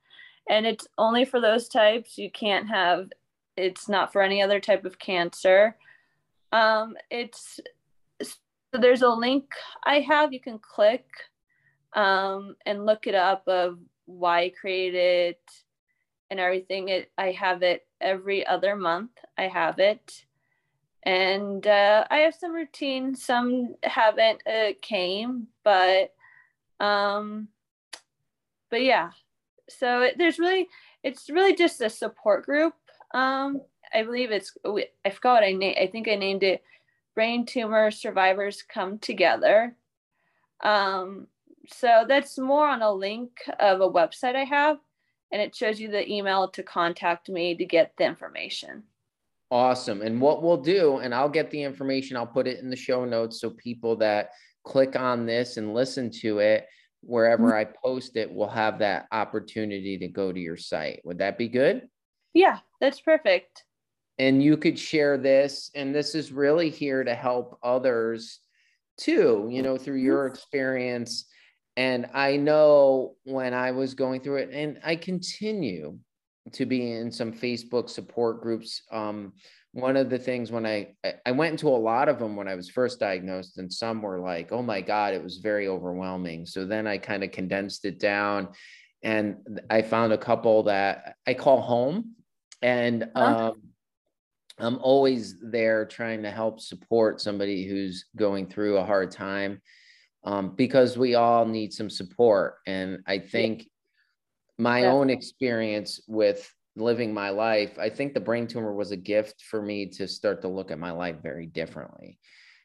And 0.49 0.65
it's 0.65 0.87
only 0.97 1.25
for 1.25 1.41
those 1.41 1.67
types. 1.67 2.17
You 2.17 2.31
can't 2.31 2.67
have 2.69 3.09
it's 3.57 3.87
not 3.87 4.11
for 4.11 4.21
any 4.21 4.41
other 4.41 4.59
type 4.59 4.85
of 4.85 4.97
cancer. 4.97 5.75
Um 6.51 6.95
it's 7.11 7.59
so 8.21 8.79
there's 8.81 9.01
a 9.01 9.09
link 9.09 9.45
i 9.83 9.99
have. 9.99 10.33
You 10.33 10.39
can 10.39 10.59
click 10.59 11.05
um 11.93 12.55
and 12.65 12.85
look 12.85 13.07
it 13.07 13.15
up 13.15 13.47
of 13.47 13.77
why 14.05 14.43
i 14.43 14.49
created 14.49 14.97
it 14.97 15.51
and 16.31 16.39
everything. 16.39 16.89
It 16.89 17.11
i 17.17 17.31
have 17.31 17.61
it 17.61 17.85
every 17.99 18.47
other 18.47 18.75
month. 18.75 19.11
I 19.37 19.47
have 19.47 19.79
it. 19.79 20.25
And 21.03 21.67
uh, 21.67 22.05
i 22.09 22.19
have 22.19 22.35
some 22.35 22.53
routines 22.53 23.23
some 23.23 23.75
haven't 23.83 24.41
uh, 24.47 24.73
came 24.81 25.47
but 25.63 26.13
um 26.79 27.47
but 28.75 28.83
yeah 28.83 29.11
so 29.69 30.01
it, 30.01 30.17
there's 30.17 30.37
really 30.37 30.67
it's 31.01 31.29
really 31.29 31.55
just 31.55 31.79
a 31.79 31.89
support 31.89 32.45
group 32.45 32.73
um 33.13 33.61
i 33.93 34.03
believe 34.03 34.31
it's 34.31 34.51
i 35.05 35.09
forgot 35.09 35.45
i 35.45 35.53
named 35.53 35.77
i 35.79 35.87
think 35.87 36.09
i 36.09 36.15
named 36.15 36.43
it 36.43 36.61
brain 37.15 37.45
tumor 37.45 37.89
survivors 37.89 38.65
come 38.67 38.99
together 38.99 39.73
um 40.61 41.25
so 41.69 42.05
that's 42.05 42.37
more 42.37 42.67
on 42.67 42.81
a 42.81 42.91
link 42.91 43.31
of 43.59 43.81
a 43.81 43.89
website 43.89 44.35
I 44.35 44.43
have, 44.43 44.77
and 45.31 45.41
it 45.41 45.55
shows 45.55 45.79
you 45.79 45.89
the 45.89 46.09
email 46.11 46.49
to 46.49 46.63
contact 46.63 47.29
me 47.29 47.55
to 47.55 47.65
get 47.65 47.93
the 47.97 48.05
information. 48.05 48.83
Awesome. 49.51 50.01
And 50.01 50.19
what 50.19 50.43
we'll 50.43 50.61
do, 50.61 50.97
and 50.97 51.13
I'll 51.13 51.29
get 51.29 51.51
the 51.51 51.63
information, 51.63 52.17
I'll 52.17 52.27
put 52.27 52.47
it 52.47 52.59
in 52.59 52.69
the 52.69 52.75
show 52.75 53.05
notes 53.05 53.39
so 53.39 53.49
people 53.51 53.95
that 53.97 54.31
click 54.63 54.95
on 54.95 55.25
this 55.25 55.57
and 55.57 55.73
listen 55.73 56.09
to 56.09 56.39
it 56.39 56.67
wherever 57.05 57.49
mm-hmm. 57.49 57.57
I 57.57 57.77
post 57.83 58.15
it 58.15 58.33
will 58.33 58.49
have 58.49 58.79
that 58.79 59.05
opportunity 59.11 59.97
to 59.99 60.07
go 60.07 60.31
to 60.31 60.39
your 60.39 60.57
site. 60.57 61.01
Would 61.03 61.19
that 61.19 61.37
be 61.37 61.47
good? 61.47 61.87
Yeah, 62.33 62.59
that's 62.81 62.99
perfect. 62.99 63.63
And 64.17 64.41
you 64.41 64.57
could 64.57 64.79
share 64.79 65.17
this, 65.17 65.71
and 65.75 65.93
this 65.93 66.15
is 66.15 66.31
really 66.31 66.69
here 66.69 67.03
to 67.03 67.13
help 67.13 67.59
others 67.63 68.39
too, 68.97 69.47
you 69.51 69.61
know, 69.61 69.77
through 69.77 69.97
your 69.97 70.25
experience. 70.25 71.25
And 71.77 72.07
I 72.13 72.37
know 72.37 73.15
when 73.23 73.53
I 73.53 73.71
was 73.71 73.93
going 73.93 74.21
through 74.21 74.37
it, 74.37 74.49
and 74.51 74.79
I 74.83 74.95
continue 74.95 75.99
to 76.53 76.65
be 76.65 76.91
in 76.91 77.11
some 77.11 77.31
Facebook 77.31 77.89
support 77.89 78.41
groups. 78.41 78.81
Um, 78.91 79.33
one 79.71 79.97
of 79.97 80.09
the 80.09 80.17
things 80.17 80.51
when 80.51 80.65
I 80.65 80.95
I 81.25 81.31
went 81.31 81.51
into 81.51 81.67
a 81.67 81.75
lot 81.75 82.07
of 82.07 82.17
them 82.17 82.37
when 82.37 82.47
I 82.47 82.55
was 82.55 82.69
first 82.69 82.99
diagnosed, 82.99 83.57
and 83.57 83.71
some 83.71 84.01
were 84.01 84.19
like, 84.19 84.53
"Oh 84.53 84.61
my 84.61 84.79
God, 84.79 85.13
it 85.13 85.21
was 85.21 85.37
very 85.37 85.67
overwhelming." 85.67 86.45
So 86.45 86.65
then 86.65 86.87
I 86.87 86.97
kind 86.97 87.25
of 87.25 87.31
condensed 87.31 87.83
it 87.83 87.99
down, 87.99 88.49
and 89.03 89.59
I 89.69 89.81
found 89.81 90.13
a 90.13 90.17
couple 90.17 90.63
that 90.63 91.15
I 91.27 91.33
call 91.33 91.59
home, 91.59 92.15
and 92.61 93.09
um, 93.15 93.61
I'm 94.57 94.77
always 94.77 95.35
there 95.41 95.85
trying 95.85 96.23
to 96.23 96.31
help 96.31 96.61
support 96.61 97.19
somebody 97.19 97.67
who's 97.67 98.05
going 98.15 98.47
through 98.47 98.77
a 98.77 98.85
hard 98.85 99.11
time, 99.11 99.61
um, 100.23 100.55
because 100.55 100.97
we 100.97 101.15
all 101.15 101.45
need 101.45 101.73
some 101.73 101.89
support, 101.89 102.59
and 102.65 102.99
I 103.05 103.19
think 103.19 103.67
my 104.57 104.85
own 104.85 105.09
experience 105.09 106.01
with 106.07 106.51
living 106.75 107.13
my 107.13 107.29
life, 107.29 107.77
I 107.79 107.89
think 107.89 108.13
the 108.13 108.19
brain 108.19 108.47
tumor 108.47 108.73
was 108.73 108.91
a 108.91 108.97
gift 108.97 109.43
for 109.49 109.61
me 109.61 109.87
to 109.91 110.07
start 110.07 110.41
to 110.41 110.47
look 110.47 110.71
at 110.71 110.79
my 110.79 110.91
life 110.91 111.17
very 111.21 111.45
differently. 111.45 112.19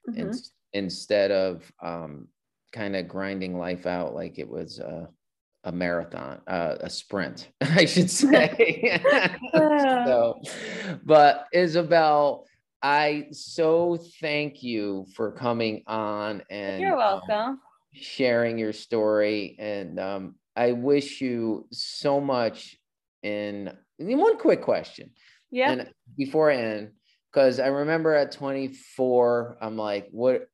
Mm-hmm. 0.09 0.20
And 0.20 0.34
instead 0.72 1.30
of 1.30 1.70
um, 1.82 2.28
kind 2.72 2.97
of 2.97 3.09
grinding 3.09 3.59
life 3.59 3.86
out 3.86 4.14
like 4.14 4.38
it 4.38 4.49
was 4.49 4.78
a, 4.78 5.09
a 5.64 5.72
marathon, 5.72 6.41
uh, 6.47 6.76
a 6.80 6.91
sprint, 6.91 7.51
I 7.61 7.84
should 7.84 8.11
say. 8.11 9.01
so, 9.55 10.41
but 11.05 11.47
Isabel, 11.53 12.47
I 12.82 13.26
so 13.32 13.99
thank 14.20 14.62
you 14.62 15.07
for 15.14 15.32
coming 15.32 15.82
on 15.86 16.43
and 16.51 16.80
you're 16.80 16.93
um, 16.93 16.99
welcome. 17.28 17.51
Um, 17.51 17.61
sharing 17.93 18.59
your 18.59 18.72
story. 18.72 19.57
And 19.59 19.99
um, 20.01 20.34
I 20.57 20.73
wish 20.73 21.21
you 21.21 21.67
so 21.73 22.21
much 22.21 22.77
in 23.23 23.73
one 23.99 24.39
quick 24.39 24.63
question. 24.63 25.11
Yeah. 25.51 25.73
And 25.73 25.93
before 26.17 26.51
I 26.51 26.57
end, 26.57 26.91
because 27.33 27.61
I 27.61 27.69
remember 27.69 28.15
at 28.15 28.33
24, 28.33 29.59
I'm 29.61 29.77
like, 29.77 30.09
what 30.11 30.49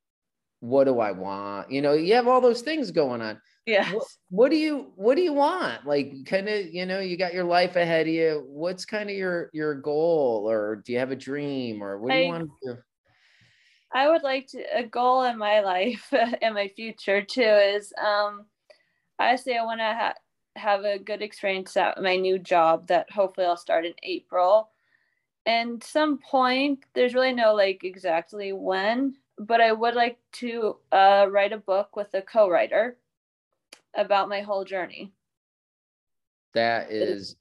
what 0.61 0.85
do 0.85 1.01
I 1.01 1.13
want? 1.13 1.71
You 1.71 1.83
know, 1.83 1.93
you 1.93 2.15
have 2.15 2.27
all 2.27 2.41
those 2.41 2.63
things 2.63 2.91
going 2.91 3.21
on. 3.21 3.41
Yeah. 3.67 3.93
What, 3.93 4.07
what, 4.31 4.51
do 4.51 4.57
you 4.57 4.93
what 4.95 5.17
do 5.17 5.23
you 5.23 5.33
want? 5.33 5.87
Like 5.87 6.25
kind 6.25 6.49
of, 6.49 6.67
you 6.67 6.87
know, 6.87 7.01
you 7.01 7.17
got 7.17 7.35
your 7.35 7.45
life 7.45 7.77
ahead 7.77 8.07
of 8.07 8.13
you. 8.13 8.45
What's 8.47 8.85
kind 8.85 9.11
of 9.11 9.17
your 9.17 9.51
your 9.53 9.75
goal 9.75 10.49
or 10.49 10.77
do 10.77 10.93
you 10.93 10.99
have 10.99 11.11
a 11.11 11.17
dream 11.17 11.83
or 11.83 11.99
what 11.99 12.11
do 12.11 12.17
I, 12.17 12.21
you 12.23 12.29
want 12.29 12.45
to 12.45 12.75
do? 12.75 12.79
I 13.93 14.09
would 14.09 14.23
like 14.23 14.47
to 14.49 14.63
a 14.73 14.85
goal 14.85 15.25
in 15.25 15.37
my 15.39 15.61
life 15.61 16.13
and 16.43 16.55
my 16.55 16.69
future 16.69 17.23
too 17.23 17.43
is 17.43 17.93
um 18.03 18.47
I 19.19 19.37
say 19.37 19.57
I 19.57 19.65
want 19.65 19.81
to 19.81 19.85
ha- 19.85 20.15
have 20.57 20.85
a 20.85 20.99
good 20.99 21.23
experience 21.23 21.77
at 21.77 22.03
my 22.03 22.17
new 22.17 22.39
job 22.39 22.89
that 22.89 23.11
hopefully 23.11 23.47
I'll 23.47 23.57
start 23.57 23.85
in 23.85 23.95
April. 24.03 24.71
And 25.45 25.83
some 25.83 26.19
point, 26.19 26.85
there's 26.95 27.15
really 27.15 27.33
no 27.33 27.55
like 27.55 27.85
exactly 27.85 28.53
when, 28.53 29.17
but 29.39 29.61
I 29.61 29.73
would 29.73 29.95
like 29.95 30.19
to 30.35 30.77
uh, 30.91 31.27
write 31.31 31.53
a 31.53 31.59
book 31.59 31.95
with 31.95 32.13
a 32.15 32.23
co-writer 32.23 32.97
about 33.95 34.29
my 34.29 34.41
whole 34.41 34.65
journey. 34.65 35.13
That 36.55 36.91
is 36.91 37.37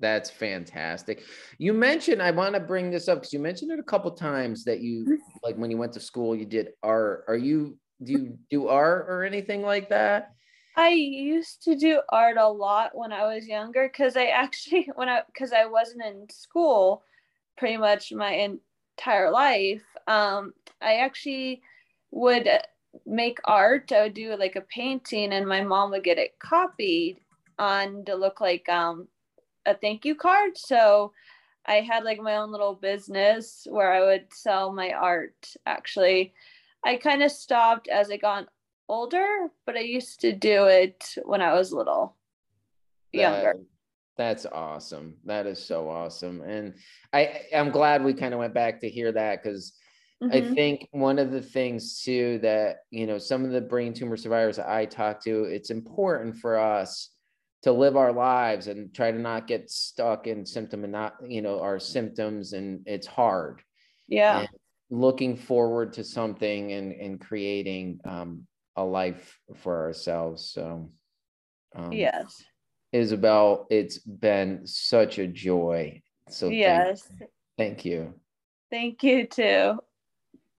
that's 0.00 0.30
fantastic. 0.30 1.22
You 1.58 1.72
mentioned 1.72 2.20
I 2.20 2.30
want 2.30 2.54
to 2.54 2.60
bring 2.60 2.90
this 2.90 3.08
up 3.08 3.18
because 3.18 3.32
you 3.32 3.38
mentioned 3.38 3.70
it 3.70 3.78
a 3.78 3.84
couple 3.84 4.10
times 4.10 4.64
that 4.64 4.80
you 4.80 5.04
mm-hmm. 5.04 5.14
like 5.42 5.56
when 5.56 5.70
you 5.70 5.76
went 5.76 5.92
to 5.92 6.00
school 6.00 6.34
you 6.34 6.46
did 6.46 6.70
art. 6.82 7.24
Are 7.28 7.36
you 7.36 7.78
do 8.02 8.12
you 8.12 8.38
do 8.50 8.68
art 8.68 9.06
or 9.08 9.22
anything 9.22 9.62
like 9.62 9.88
that? 9.90 10.34
I 10.76 10.90
used 10.90 11.62
to 11.64 11.76
do 11.76 12.00
art 12.08 12.36
a 12.36 12.48
lot 12.48 12.96
when 12.96 13.12
I 13.12 13.26
was 13.32 13.46
younger 13.46 13.88
because 13.88 14.16
I 14.16 14.26
actually 14.26 14.90
when 14.94 15.08
I 15.08 15.22
because 15.26 15.52
I 15.52 15.66
wasn't 15.66 16.04
in 16.04 16.28
school 16.30 17.02
pretty 17.56 17.76
much 17.76 18.12
my 18.12 18.32
entire 18.98 19.30
life. 19.30 19.82
Um, 20.08 20.54
I 20.82 20.94
actually 20.96 21.62
would 22.10 22.48
make 23.06 23.38
art. 23.44 23.92
I 23.92 24.02
would 24.04 24.14
do 24.14 24.36
like 24.36 24.56
a 24.56 24.60
painting, 24.62 25.32
and 25.32 25.46
my 25.46 25.62
mom 25.62 25.90
would 25.90 26.04
get 26.04 26.18
it 26.18 26.38
copied 26.38 27.18
on 27.58 28.04
to 28.06 28.16
look 28.16 28.40
like 28.40 28.68
um, 28.68 29.08
a 29.66 29.74
thank 29.74 30.04
you 30.04 30.14
card. 30.14 30.56
So 30.56 31.12
I 31.66 31.76
had 31.80 32.04
like 32.04 32.20
my 32.20 32.36
own 32.36 32.52
little 32.52 32.74
business 32.74 33.66
where 33.70 33.92
I 33.92 34.00
would 34.04 34.32
sell 34.32 34.72
my 34.72 34.90
art. 34.92 35.54
Actually, 35.66 36.34
I 36.84 36.96
kind 36.96 37.22
of 37.22 37.30
stopped 37.32 37.88
as 37.88 38.10
I 38.10 38.16
got 38.18 38.48
older, 38.88 39.48
but 39.66 39.76
I 39.76 39.80
used 39.80 40.20
to 40.20 40.32
do 40.32 40.66
it 40.66 41.14
when 41.24 41.40
I 41.40 41.54
was 41.54 41.72
little, 41.72 42.16
that, 43.12 43.20
younger. 43.20 43.54
That's 44.16 44.46
awesome. 44.46 45.16
That 45.24 45.46
is 45.46 45.64
so 45.64 45.88
awesome. 45.88 46.42
And 46.42 46.74
I 47.12 47.42
I'm 47.54 47.70
glad 47.70 48.04
we 48.04 48.14
kind 48.14 48.34
of 48.34 48.40
went 48.40 48.54
back 48.54 48.80
to 48.80 48.88
hear 48.88 49.10
that 49.12 49.42
because 49.42 49.72
mm-hmm. 50.22 50.32
I 50.36 50.54
think 50.54 50.88
one 50.92 51.18
of 51.18 51.32
the 51.32 51.42
things 51.42 52.02
too 52.02 52.38
that 52.42 52.78
you 52.90 53.06
know 53.06 53.18
some 53.18 53.44
of 53.44 53.50
the 53.50 53.60
brain 53.60 53.92
tumor 53.92 54.16
survivors 54.16 54.58
I 54.58 54.84
talk 54.84 55.22
to, 55.24 55.44
it's 55.44 55.70
important 55.70 56.36
for 56.36 56.58
us 56.58 57.10
to 57.64 57.72
live 57.72 57.96
our 57.96 58.12
lives 58.12 58.66
and 58.66 58.92
try 58.94 59.10
to 59.10 59.18
not 59.18 59.46
get 59.46 59.70
stuck 59.70 60.26
in 60.26 60.44
symptom 60.44 60.84
and 60.84 60.92
not 60.92 61.14
you 61.26 61.42
know 61.42 61.60
our 61.60 61.80
symptoms 61.80 62.52
and 62.52 62.82
it's 62.84 63.06
hard 63.06 63.62
yeah 64.06 64.40
and 64.40 64.48
looking 64.90 65.34
forward 65.34 65.94
to 65.94 66.04
something 66.04 66.72
and 66.72 66.92
and 66.92 67.20
creating 67.22 67.98
um, 68.04 68.46
a 68.76 68.84
life 68.84 69.38
for 69.56 69.84
ourselves. 69.84 70.50
So, 70.50 70.90
um, 71.74 71.92
yes, 71.92 72.42
Isabel, 72.92 73.66
it's 73.70 73.98
been 73.98 74.66
such 74.66 75.18
a 75.18 75.26
joy. 75.26 76.02
So, 76.28 76.48
yes, 76.48 77.10
thank 77.58 77.84
you. 77.84 78.14
Thank 78.70 79.02
you 79.02 79.26
too. 79.26 79.78